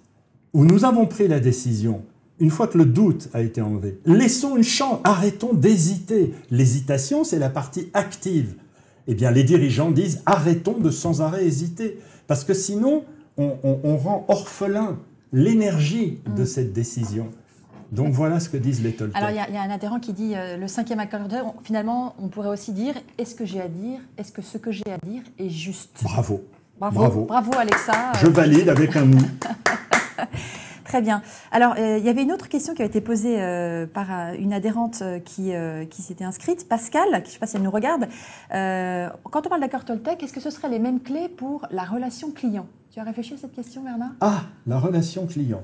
[0.52, 2.02] où nous avons pris la décision,
[2.40, 6.34] une fois que le doute a été enlevé, laissons une chance, arrêtons d'hésiter.
[6.50, 8.54] L'hésitation, c'est la partie active.
[9.06, 13.04] Eh bien, les dirigeants disent arrêtons de sans arrêt hésiter, parce que sinon,
[13.36, 14.98] on, on- on rend orphelin
[15.32, 17.28] l'énergie de cette décision.
[17.92, 19.16] Donc voilà ce que disent les Toltecs.
[19.16, 21.20] Alors, il y, a- il y a un adhérent qui dit euh, le cinquième accord,
[21.30, 24.72] on- finalement, on pourrait aussi dire est-ce que j'ai à dire Est-ce que ce que
[24.72, 25.90] j'ai à dire est juste?
[26.02, 26.42] Bravo.
[26.80, 27.24] Bravo, bravo.
[27.26, 28.12] bravo Alexa.
[28.20, 29.18] Je valide avec un oui.
[30.84, 31.22] Très bien.
[31.50, 34.34] Alors, euh, il y avait une autre question qui avait été posée euh, par euh,
[34.38, 35.52] une adhérente qui,
[35.90, 38.06] qui s'était inscrite, Pascal, je ne sais pas si elle nous regarde.
[38.50, 42.30] Quand on parle d'accord Toltec, est-ce que ce seraient les mêmes clés pour la relation
[42.30, 42.66] client?
[42.92, 44.12] Tu as réfléchi à cette question, Bernard?
[44.20, 45.62] Ah, la relation client.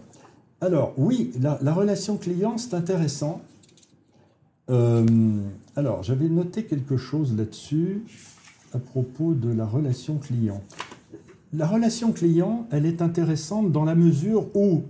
[0.61, 3.43] Alors oui, la, la relation client, c'est intéressant.
[5.77, 8.05] Alors, j'avais noté quelque chose là-dessus
[8.73, 10.63] à propos de la relation client.
[11.53, 14.83] La relation client, elle est intéressante dans la mesure où...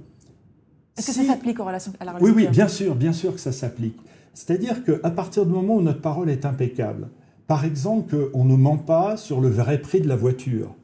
[1.00, 3.52] Est-ce que ça s'applique à la relation oui, oui, bien sûr, bien sûr que ça
[3.52, 3.96] s'applique.
[4.34, 7.08] C'est-à-dire qu'à partir du moment où notre parole est impeccable,
[7.46, 10.74] par exemple qu'on ne ment pas sur le vrai prix de la voiture,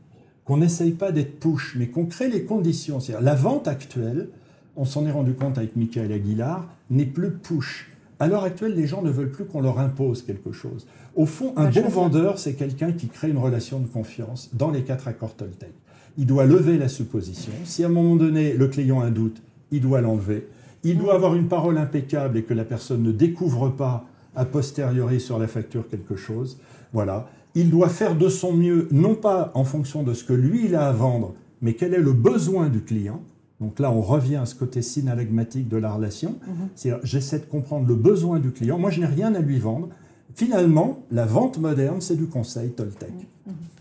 [0.47, 2.99] qu'on n'essaye pas d'être push, mais qu'on crée les conditions.
[2.99, 4.31] C'est-à-dire la vente actuelle,
[4.75, 7.91] on s'en est rendu compte avec Michael Aguilar, n'est plus push.
[8.19, 10.87] À l'heure actuelle, les gens ne veulent plus qu'on leur impose quelque chose.
[11.15, 14.71] Au fond, un va bon vendeur, c'est quelqu'un qui crée une relation de confiance dans
[14.71, 15.75] les quatre accords Toltec.
[16.17, 17.53] Il doit lever la supposition.
[17.65, 20.49] Si à un moment donné, le client a un doute, il doit l'enlever.
[20.85, 24.07] Il doit avoir une parole impeccable et que la personne ne découvre pas
[24.37, 26.59] a posteriori sur la facture quelque chose.
[26.93, 27.29] Voilà.
[27.55, 30.75] Il doit faire de son mieux, non pas en fonction de ce que lui il
[30.75, 33.23] a à vendre, mais quel est le besoin du client.
[33.61, 36.37] Donc là, on revient à ce côté synalagmatique de la relation.
[36.75, 38.79] C'est-à-dire, j'essaie de comprendre le besoin du client.
[38.79, 39.89] Moi, je n'ai rien à lui vendre.
[40.35, 43.15] Finalement, la vente moderne, c'est du conseil Toltec.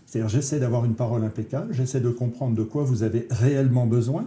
[0.06, 4.26] C'est-à-dire, j'essaie d'avoir une parole impeccable, j'essaie de comprendre de quoi vous avez réellement besoin.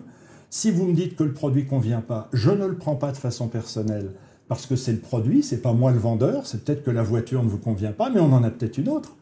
[0.49, 3.17] Si vous me dites que le produit convient pas, je ne le prends pas de
[3.17, 4.11] façon personnelle
[4.47, 7.43] parce que c'est le produit, c'est pas moi le vendeur, c'est peut-être que la voiture
[7.43, 9.15] ne vous convient pas, mais on en a peut-être une autre.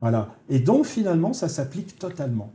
[0.00, 0.34] Voilà.
[0.48, 2.52] Et donc finalement, ça s'applique totalement.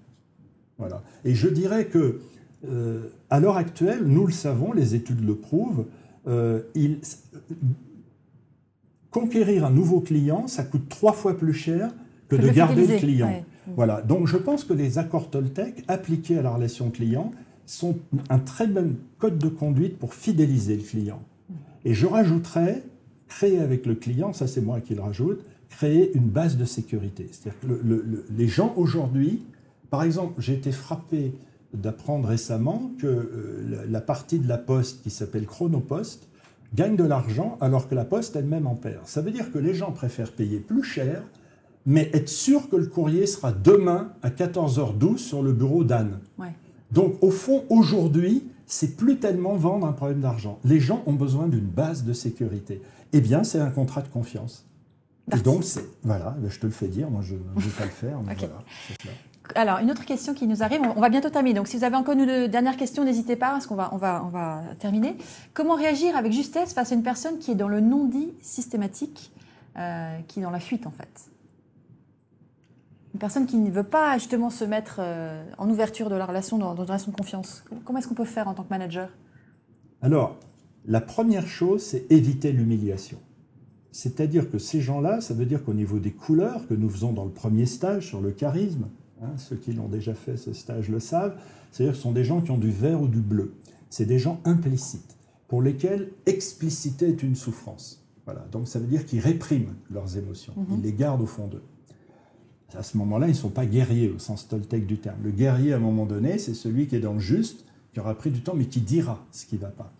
[0.79, 1.03] Voilà.
[1.25, 2.21] Et je dirais que
[2.67, 5.85] euh, à l'heure actuelle, nous le savons, les études le prouvent,
[6.27, 6.99] euh, il-
[9.11, 11.91] conquérir un nouveau client, ça coûte trois fois plus cher
[12.29, 13.27] que, Que de le garder le client.
[13.27, 13.43] ouais.
[13.75, 14.01] Voilà.
[14.01, 17.31] Donc je pense que les accords Toltec appliqués à la relation client
[17.65, 17.95] sont
[18.29, 21.21] un très bon code de conduite pour fidéliser le client.
[21.85, 22.83] Et je rajouterais,
[23.27, 25.39] créer avec le client, ça c'est moi qui le rajoute,
[25.69, 27.27] créer une base de sécurité.
[27.31, 29.41] C'est-à-dire que le- le- le- les gens aujourd'hui,
[29.89, 31.33] par exemple, j'ai été frappé
[31.73, 36.27] d'apprendre récemment que euh, la, partie de la Poste qui s'appelle Chronopost
[36.75, 39.05] gagne de l'argent alors que la Poste elle-même en perd.
[39.05, 41.23] Ça veut dire que les gens préfèrent payer plus cher,
[41.85, 46.19] mais être sûr que le courrier sera demain à 14h12 sur le bureau d'Anne.
[46.91, 50.59] Donc, au fond, aujourd'hui, c'est plus tellement vendre un problème d'argent.
[50.63, 52.81] Les gens ont besoin d'une base de sécurité.
[53.13, 54.65] Eh bien, c'est un contrat de confiance.
[55.33, 57.09] Et donc, c'est voilà, ben, je te le fais dire.
[57.09, 58.63] Moi, je ne vais pas le faire, mais voilà.
[59.55, 61.55] Alors, une autre question qui nous arrive, on va bientôt terminer.
[61.55, 64.23] Donc, si vous avez encore une dernières questions, n'hésitez pas, parce qu'on va, on va,
[64.25, 65.17] on va terminer.
[65.53, 69.31] Comment réagir avec justesse face à une personne qui est dans le non-dit systématique,
[69.77, 71.30] euh, qui est dans la fuite, en fait?
[73.13, 76.57] Une personne qui ne veut pas justement se mettre euh, en ouverture de la relation,
[76.57, 77.63] dans, dans une relation de confiance.
[77.85, 79.09] Comment est-ce qu'on peut faire en tant que manager?
[80.01, 80.37] Alors,
[80.87, 83.19] La première chose, c'est éviter l'humiliation.
[83.91, 87.25] C'est-à-dire que ces gens-là, ça veut dire qu'au niveau des couleurs que nous faisons dans
[87.25, 88.87] le premier stage sur le charisme,
[89.21, 91.35] hein, ceux qui l'ont déjà fait ce stage le savent,
[91.71, 93.53] c'est-à-dire que ce sont des gens qui ont du vert ou du bleu.
[93.89, 95.17] C'est des gens implicites,
[95.49, 98.01] pour lesquels expliciter est une souffrance.
[98.25, 98.41] Voilà.
[98.51, 100.77] Donc ça veut dire qu'ils répriment leurs émotions, Mhm.
[100.77, 101.63] ils les gardent au fond d'eux.
[102.77, 105.17] À ce moment-là, ils ne sont pas guerriers au sens toltec du terme.
[105.23, 108.15] Le guerrier, à un moment donné, c'est celui qui est dans le juste, qui aura
[108.15, 109.91] pris du temps, mais qui dira ce qui ne va pas.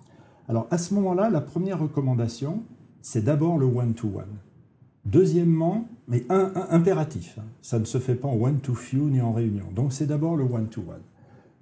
[0.48, 2.64] Alors à ce moment-là, la première recommandation,
[3.02, 4.38] c'est d'abord le one-to-one.
[5.06, 9.66] Deuxièmement, mais un, impératif, hein, ça ne se fait pas en one-to-few ni en réunion.
[9.74, 11.02] Donc c'est d'abord le one-to-one.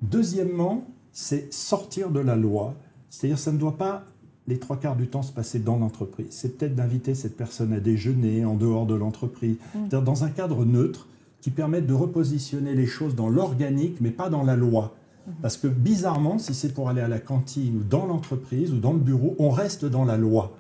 [0.02, 2.76] Deuxièmement, c'est sortir de la loi,
[3.10, 4.06] c'est-à-dire ça ne doit pas
[4.50, 6.28] les trois quarts du temps se passer dans l'entreprise.
[6.32, 10.66] C'est peut-être d'inviter cette personne à déjeuner en dehors de l'entreprise, c'est-à-dire dans un cadre
[10.66, 11.08] neutre
[11.40, 14.96] qui permette de repositionner les choses dans l'organique, mais pas dans la loi.
[15.44, 18.94] Parce que bizarrement, si c'est pour aller à la cantine ou dans l'entreprise ou dans
[18.94, 20.58] le bureau, on reste dans la loi,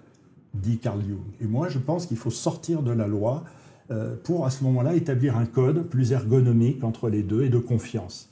[0.53, 1.17] dit Carl Jung.
[1.41, 3.43] Et moi, je pense qu'il faut sortir de la loi
[3.89, 7.57] euh, pour, à ce moment-là, établir un code plus ergonomique entre les deux et de
[7.57, 8.29] confiance.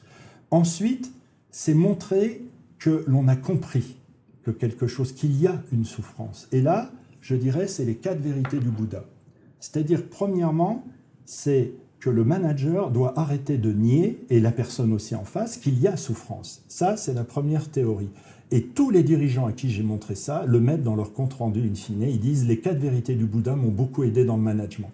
[0.51, 1.11] Ensuite,
[1.49, 2.43] c'est montrer
[2.77, 3.96] que l'on a compris
[4.53, 6.47] que quelque chose, qu'il y a une souffrance.
[6.51, 6.91] Et là,
[7.21, 9.03] je dirais, c'est les quatre vérités du Bouddha.
[9.59, 10.85] C'est-à-dire, premièrement,
[11.25, 15.79] c'est que le manager doit arrêter de nier, et la personne aussi en face, qu'il
[15.79, 16.61] y a souffrance.
[16.67, 18.09] Ça, c'est la première théorie.
[18.51, 21.75] Et tous les dirigeants à qui j'ai montré ça le mettent dans leur compte-rendu in
[21.75, 22.03] fine.
[22.03, 24.89] Ils disent les quatre vérités du Bouddha m'ont beaucoup aidé dans le management.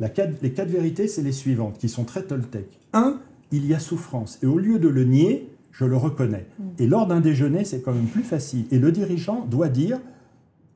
[0.00, 2.66] La quatre- les quatre vérités, c'est les suivantes, qui sont très toltec.
[2.94, 3.20] Un,
[3.52, 4.38] il y a souffrance.
[4.42, 6.46] Et au lieu de le nier, je le reconnais.
[6.78, 8.66] Et lors d'un déjeuner, c'est quand même plus facile.
[8.70, 10.00] Et le dirigeant doit dire,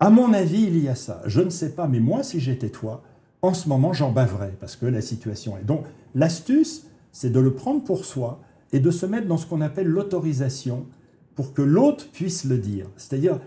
[0.01, 1.23] à mon avis, il y a ça.
[1.25, 3.03] Je ne sais pas, mais moi, si j'étais toi,
[3.41, 5.65] en ce moment, j'en baverais, parce que la situation est.
[5.65, 5.85] Donc,
[6.17, 8.41] l'astuce, c'est de le prendre pour soi
[8.73, 10.87] et de se mettre dans ce qu'on appelle l'autorisation
[11.37, 12.87] pour que l'autre puisse le dire.
[12.97, 13.39] C'est-à-dire,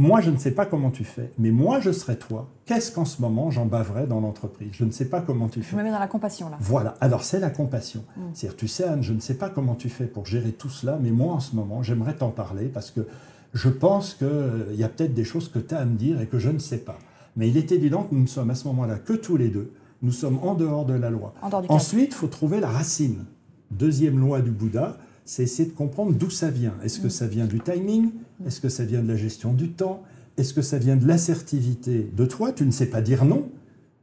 [0.00, 2.48] moi, je ne sais pas comment tu fais, mais moi, je serais toi.
[2.64, 4.70] Qu'est-ce qu'en ce moment, j'en baverais dans l'entreprise?
[4.72, 5.76] Je ne sais pas comment tu Je fais.
[5.76, 6.56] me mets dans la compassion là.
[6.60, 8.02] Voilà, alors c'est la compassion.
[8.16, 8.20] Mm.
[8.32, 10.98] C'est-à-dire, tu sais, Anne, je ne sais pas comment tu fais pour gérer tout cela,
[11.02, 13.06] mais moi, en ce moment, j'aimerais t'en parler parce que
[13.52, 16.26] je pense qu'il y a peut-être des choses que tu as à me dire et
[16.26, 16.98] que je ne sais pas.
[17.36, 19.72] Mais il est évident que nous ne sommes à ce moment-là que tous les deux.
[20.02, 21.34] Nous sommes en dehors de la loi.
[21.42, 21.76] En dehors du cadre.
[21.78, 23.24] Ensuite, il faut trouver la racine.
[23.70, 24.96] Deuxième loi du Bouddha,
[25.26, 26.72] c'est essayer de comprendre d'où ça vient.
[26.82, 27.10] Est-ce que Mm.
[27.10, 28.10] ça vient du timing?
[28.46, 30.02] Est-ce que ça vient de la gestion du temps?
[30.36, 32.52] Est-ce que ça vient de l'assertivité de toi?
[32.52, 33.50] Tu ne sais pas dire non.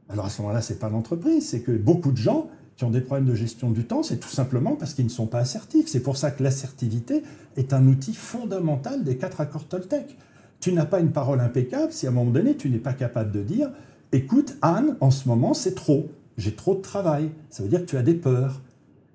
[0.08, 3.00] Alors à ce moment-là, c'est pas l'entreprise, c'est que beaucoup de gens qui ont des
[3.00, 5.88] problèmes de gestion du temps, c'est tout simplement parce qu'ils ne sont pas assertifs.
[5.88, 7.24] C'est pour ça que l'assertivité
[7.56, 10.16] est un outil fondamental des quatre accords Toltec.
[10.60, 13.32] Tu n'as pas une parole impeccable si à un moment donné, tu n'es pas capable
[13.32, 13.70] de dire
[14.12, 16.08] Écoute, Anne, en ce moment, c'est trop.
[16.36, 17.30] J'ai trop de travail.
[17.50, 18.62] Ça veut dire que tu as des peurs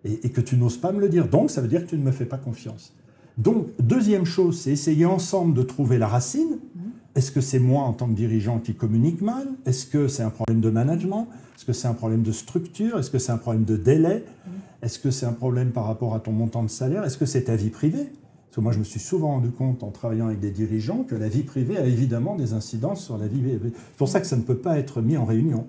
[0.04, 1.28] et, et que tu n'oses pas me le dire.
[1.28, 2.94] Donc, ça veut dire que tu ne me fais pas confiance.
[3.38, 6.60] Donc, deuxième chose, c'est essayer ensemble de trouver la racine.
[7.16, 9.48] Est-ce que c'est moi en tant que dirigeant qui communique mal?
[9.66, 11.28] Est-ce que c'est un problème de management?
[11.56, 12.98] Est-ce que c'est un problème de structure?
[12.98, 14.24] Est-ce que c'est un problème de délai?
[14.82, 17.04] Est-ce que c'est un problème par rapport à ton montant de salaire?
[17.04, 18.06] Est-ce que c'est ta vie privée?
[18.06, 21.16] Parce que moi, je me suis souvent rendu compte en travaillant avec des dirigeants que
[21.16, 23.42] la vie privée a évidemment des incidences sur la vie.
[23.64, 25.68] C'est pour ça que ça ne peut pas être mis en réunion.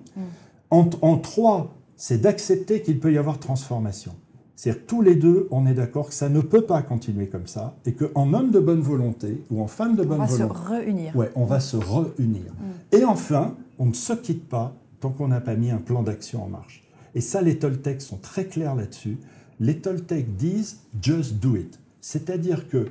[0.69, 4.13] En, en trois, c'est d'accepter qu'il peut y avoir transformation.
[4.55, 7.75] C'est-à-dire tous les deux, on est d'accord que ça ne peut pas continuer comme ça
[7.85, 10.59] et qu'en homme de bonne volonté ou en femme de On bonne va se volonté,
[10.69, 11.15] réunir.
[11.15, 12.53] Ouais, on va se réunir.
[12.91, 16.43] Et enfin, on ne se quitte pas tant qu'on n'a pas mis un plan d'action
[16.43, 16.83] en marche.
[17.15, 19.17] Et ça, les Toltecs sont très clairs là-dessus.
[19.59, 21.79] Les Toltecs disent just do it.
[21.99, 22.87] C'est-à-dire que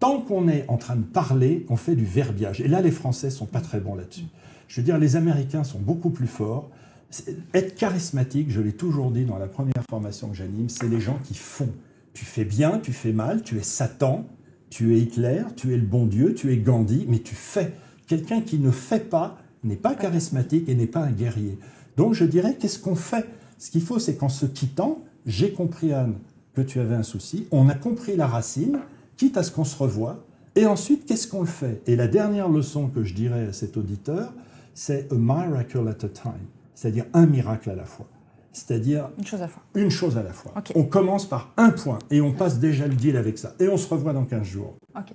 [0.00, 2.60] tant qu'on est en train de parler, on fait du verbiage.
[2.60, 4.26] Et là, les Français sont pas très bons là-dessus.
[4.68, 6.70] Je veux dire, les Américains sont beaucoup plus forts.
[7.52, 11.18] Être charismatique, je l'ai toujours dit dans la première formation que j'anime, c'est les gens
[11.24, 11.70] qui font.
[12.12, 14.26] Tu fais bien, tu fais mal, tu es Satan,
[14.70, 17.72] tu es Hitler, tu es le bon Dieu, tu es Gandhi, mais tu fais.
[18.06, 21.58] Quelqu'un qui ne fait pas n'est pas charismatique et n'est pas un guerrier.
[21.96, 23.26] Donc je dirais, qu'est-ce qu'on fait?
[23.58, 26.14] Ce qu'il faut, c'est qu'en se quittant, j'ai compris, Anne,
[26.54, 28.78] que tu avais un souci, on a compris la racine,
[29.16, 30.24] quitte à ce qu'on se revoie,
[30.56, 31.82] et ensuite, qu'est-ce qu'on fait?
[31.86, 34.32] Et la dernière leçon que je dirais à cet auditeur,
[34.72, 36.32] c'est a miracle at a time,
[36.74, 38.06] c'est-à-dire un miracle à la fois.
[38.52, 39.62] C'est-à-dire Une chose à la fois.
[39.74, 40.52] une chose à la fois.
[40.76, 43.52] On commence par un point et on passe déjà le deal avec ça.
[43.58, 44.74] Et on se revoit dans 15 jours.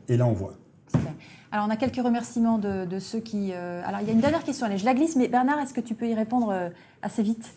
[0.09, 0.55] Et là, on voit.
[0.93, 1.13] Super.
[1.51, 3.51] Alors, on a quelques remerciements de, de ceux qui.
[3.53, 4.65] euh, Alors, il y a une dernière question.
[4.65, 6.69] Allez, je la glisse, mais Bernard, est-ce que tu peux y répondre euh,
[7.01, 7.53] assez vite?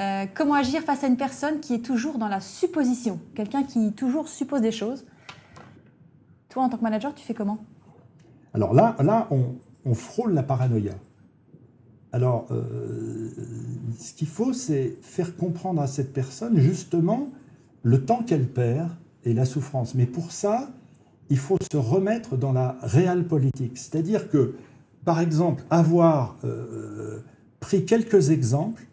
[0.00, 3.20] Euh, Comment agir face à une personne qui est toujours dans la supposition?
[3.34, 5.04] Quelqu'un qui toujours suppose des choses
[6.48, 7.58] Toi, en tant que manager, tu fais comment?
[8.54, 10.92] Alors là, là on, on frôle la paranoïa.
[12.16, 13.28] Alors, euh,
[13.98, 17.28] ce qu'il faut, c'est faire comprendre à cette personne justement
[17.82, 18.88] le temps qu'elle perd
[19.26, 19.94] et la souffrance.
[19.94, 20.70] Mais pour ça,
[21.28, 23.76] il faut se remettre dans la réelle politique.
[23.76, 24.54] C'est-à-dire que,
[25.04, 27.18] par exemple, avoir euh,
[27.60, 28.86] pris quelques exemples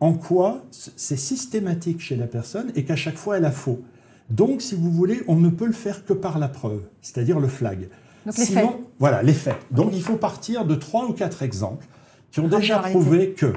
[0.00, 3.82] en quoi c'est systématique chez la personne et qu'à chaque fois elle a faux.
[4.30, 7.48] Donc, si vous voulez, on ne peut le faire que par la preuve, c'est-à-dire le
[7.48, 7.90] flag.
[8.24, 8.70] Donc les faits.
[8.98, 9.56] Voilà, les faits.
[9.70, 11.86] Donc, il faut partir de trois ou quatre exemples
[12.30, 13.54] qui ont déjà prouvé que, Mm.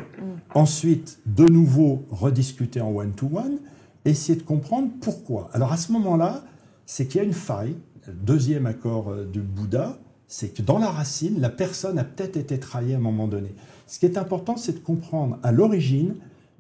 [0.56, 3.58] ensuite, de nouveau rediscuter en one-to-one,
[4.06, 5.50] essayer de comprendre pourquoi.
[5.54, 6.44] Alors, à ce moment-là,
[6.86, 7.76] c'est qu'il y a une faille,
[8.08, 9.98] le deuxième accord euh, du Bouddha,
[10.28, 13.54] c'est que dans la racine, la personne a peut-être été trahie à un moment donné.
[13.88, 16.16] Ce qui est important, c'est de comprendre à l'origine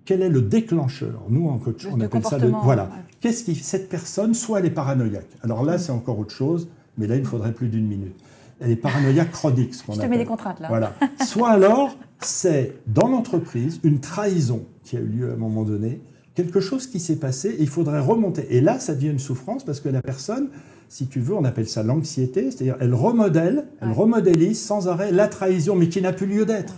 [0.05, 1.23] quel est le déclencheur.
[1.29, 2.51] Nous, en coach, on le appelle ça le.
[2.63, 2.89] Voilà.
[3.19, 3.55] Qu'est-ce qui.
[3.55, 5.29] Cette personne, soit elle est paranoïaque.
[5.41, 8.15] Alors là, c'est encore autre chose, mais là, il faudrait plus d'une minute.
[8.63, 10.67] Elle est paranoïaque chronique, ce Je te mets des contraintes là.
[10.69, 10.93] Voilà.
[11.25, 16.01] Soit alors, c'est dans l'entreprise une trahison qui a eu lieu à un moment donné,
[16.35, 18.47] quelque chose qui s'est passé et il faudrait remonter.
[18.55, 20.47] Et là, ça devient une souffrance parce que la personne,
[20.87, 23.93] si tu veux, on appelle ça l'anxiété, c'est-à-dire elle remodèle, elle Ouais.
[23.93, 26.73] remodélise sans arrêt la trahison, mais qui n'a plus lieu d'être.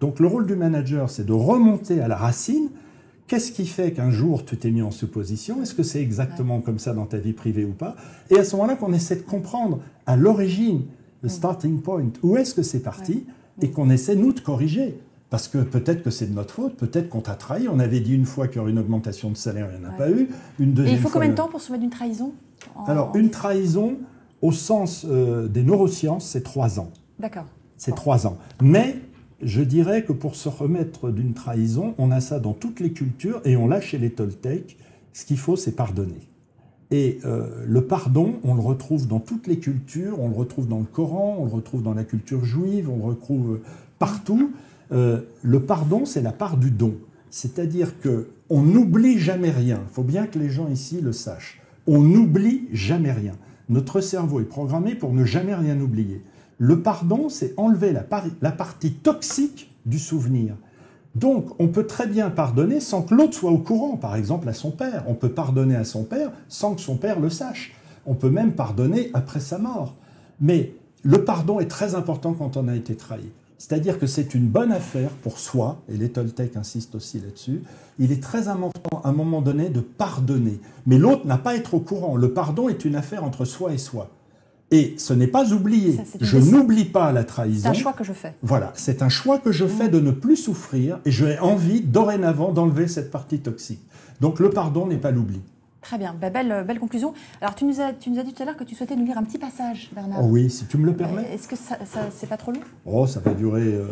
[0.00, 2.68] Donc le rôle du manager, c'est de remonter à la racine.
[3.26, 5.62] Qu'est-ce qui fait qu'un jour tu t'es mis en supposition?
[5.62, 7.96] Est-ce que c'est exactement comme ça dans ta vie privée ou pas?
[8.30, 10.82] Et à ce moment-là, qu'on essaie de comprendre à l'origine,
[11.24, 13.24] le starting point, où est-ce que c'est parti,
[13.62, 14.98] et qu'on essaie, nous, de corriger?
[15.30, 17.66] Parce que peut-être que c'est de notre faute, peut-être qu'on t'a trahi.
[17.66, 19.88] On avait dit une fois qu'il y aurait une augmentation de salaire, il n'y en
[19.88, 19.96] a Ouais.
[19.98, 20.28] pas eu.
[20.60, 22.32] Une Et deuxième il faut fois, combien de temps pour se mettre d'une trahison
[22.76, 23.96] En- Alors, une trahison,
[24.42, 26.90] au sens euh, des neurosciences, c'est trois ans.
[27.18, 27.46] D'accord.
[27.78, 27.96] C'est Bon.
[27.96, 28.36] trois ans.
[28.62, 28.96] Mais
[29.42, 33.40] je dirais que pour se remettre d'une trahison, on a ça dans toutes les cultures
[33.46, 34.76] et on l'a chez les Toltecs.
[35.14, 36.20] Ce qu'il faut, c'est pardonner.
[36.90, 40.78] Et euh, le pardon, on le retrouve dans toutes les cultures, on le retrouve dans
[40.78, 43.60] le Coran, on le retrouve dans la culture juive, on le retrouve
[43.98, 44.52] partout.
[44.92, 46.94] Euh, le pardon, c'est la part du don.
[47.30, 49.80] C'est-à-dire que on n'oublie jamais rien.
[49.88, 51.60] Il faut bien que les gens ici le sachent.
[51.86, 53.32] On n'oublie jamais rien.
[53.68, 56.22] Notre cerveau est programmé pour ne jamais rien oublier.
[56.58, 60.54] Le pardon, c'est enlever la partie toxique du souvenir.
[61.14, 64.52] Donc, on peut très bien pardonner sans que l'autre soit au courant, par exemple à
[64.52, 65.04] son père.
[65.06, 67.72] On peut pardonner à son père sans que son père le sache.
[68.06, 69.94] On peut même pardonner après sa mort.
[70.40, 73.30] Mais le pardon est très important quand on a été trahi.
[73.58, 77.62] C'est-à-dire que c'est une bonne affaire pour soi, et les Toltecs insistent aussi là-dessus.
[77.98, 80.60] Il est très important à un moment donné de pardonner.
[80.86, 82.16] Mais l'autre n'a pas à être au courant.
[82.16, 84.10] Le pardon est une affaire entre soi et soi.
[84.74, 85.96] Et ce n'est pas oublié.
[85.96, 87.68] Ça, c'est Je n'oublie pas la C'est trahison.
[87.68, 88.34] un choix que je fais.
[88.42, 92.50] Voilà, c'est un choix que je fais de ne plus souffrir et j'ai envie dorénavant
[92.52, 93.80] d'enlever cette partie toxique.
[94.20, 95.40] Donc le pardon n'est pas l'oubli.
[95.80, 97.12] Très bien, Bah, belle, belle conclusion.
[97.42, 99.04] Alors, tu nous, as, tu nous as dit tout à l'heure que tu souhaitais nous
[99.04, 100.20] lire un petit passage, Bernard.
[100.22, 101.28] Oh oui, si tu me le Euh, permets.
[101.34, 102.60] Est-ce que ça, ça- c'est pas trop long?
[102.86, 103.84] Oh, ça va durer euh,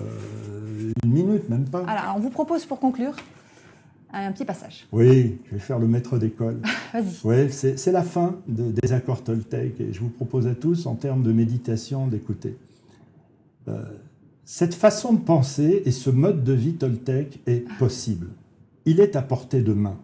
[1.05, 1.85] une minute, même pas.
[1.87, 3.15] Alors, on vous propose pour conclure
[4.13, 4.87] un petit passage.
[4.93, 6.61] Oui, je vais faire le maître d'école.
[6.93, 7.05] Vas-y.
[7.25, 10.95] Oui, c'est la fin de- des accords Toltec et je vous propose à tous, en
[10.95, 12.57] termes de méditation, d'écouter.
[13.69, 13.83] Euh,
[14.45, 18.29] cette façon de penser et ce mode de vie Toltec est possible.
[18.85, 19.99] Il est à portée de main.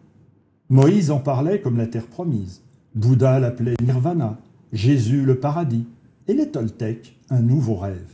[0.71, 2.63] Moïse en parlait comme la terre promise.
[2.95, 4.39] Bouddha l'appelait Nirvana.
[4.73, 5.87] Jésus le paradis.
[6.29, 8.05] Et les Toltecs, un nouveau rêve.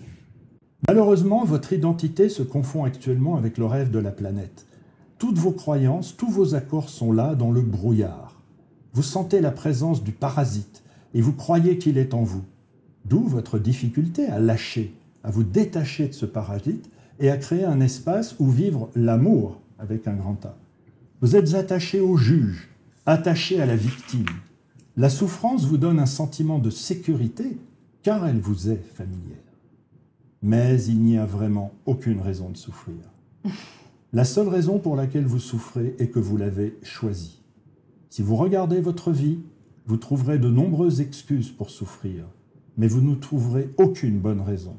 [0.87, 4.67] Malheureusement, votre identité se confond actuellement avec le rêve de la planète.
[5.25, 8.43] Toutes vos croyances, tous vos accords sont là dans le brouillard.
[8.93, 10.83] Vous sentez la présence du parasite
[11.15, 12.45] et vous croyez qu'il est en vous.
[13.07, 17.81] D'où votre difficulté à lâcher, à vous détacher de ce parasite et à créer un
[17.81, 20.59] espace où vivre l'amour avec un grand A.
[21.23, 22.69] Vous êtes attaché au juge,
[23.07, 24.27] attaché à la victime.
[24.99, 27.57] La souffrance vous donne un sentiment de sécurité
[28.03, 29.39] car elle vous est familière.
[30.43, 32.97] Mais il n'y a vraiment aucune raison de souffrir.
[34.15, 37.43] La seule raison pour laquelle vous souffrez est que vous l'avez choisi.
[38.11, 39.41] Si vous regardez votre vie,
[39.87, 42.25] vous trouverez de nombreuses excuses pour souffrir,
[42.77, 44.77] mais vous ne trouverez aucune bonne raison.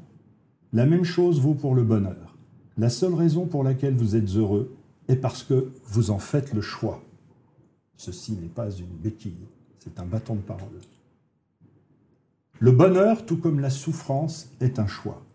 [0.72, 2.38] La même chose vaut pour le bonheur.
[2.78, 4.74] La seule raison pour laquelle vous êtes heureux
[5.06, 7.02] est parce que vous en faites le choix.
[7.98, 9.48] Ceci n'est pas une béquille,
[9.80, 10.80] c'est un bâton de parole.
[12.58, 15.25] Le bonheur, tout comme la souffrance, est un choix.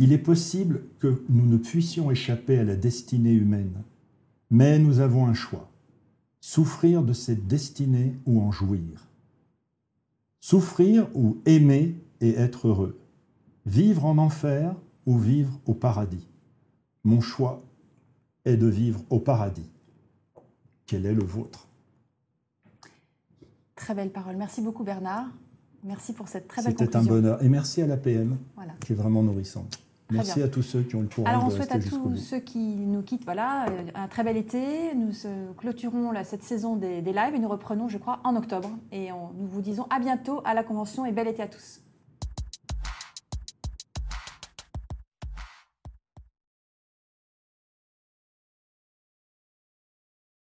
[0.00, 3.82] Il est possible que nous ne puissions échapper à la destinée humaine,
[4.48, 5.68] mais nous avons un choix.
[6.40, 9.10] Souffrir de cette destinée ou en jouir.
[10.40, 12.98] Souffrir ou aimer et être heureux.
[13.66, 14.74] Vivre en enfer
[15.04, 16.26] ou vivre au paradis.
[17.04, 17.62] Mon choix
[18.46, 19.70] est de vivre au paradis.
[20.86, 21.68] Quel est le vôtre?
[23.76, 24.36] Très belle parole.
[24.36, 25.26] Merci beaucoup, Bernard.
[25.84, 27.42] Merci pour cette très belle C'était un bonheur.
[27.44, 28.72] Et merci à l'APM, Voilà.
[28.80, 29.78] qui est vraiment nourrissante.
[30.16, 30.44] Merci bien.
[30.44, 32.58] à tous ceux qui ont le courage Alors on de souhaite à tous ceux qui
[32.58, 34.94] nous quittent voilà, euh, un très bel été.
[34.94, 35.12] Nous
[35.56, 38.70] clôturons là, cette saison des, des lives et nous reprenons, je crois, en octobre.
[38.92, 41.80] Et on- nous vous disons à bientôt à la convention et bel été à tous.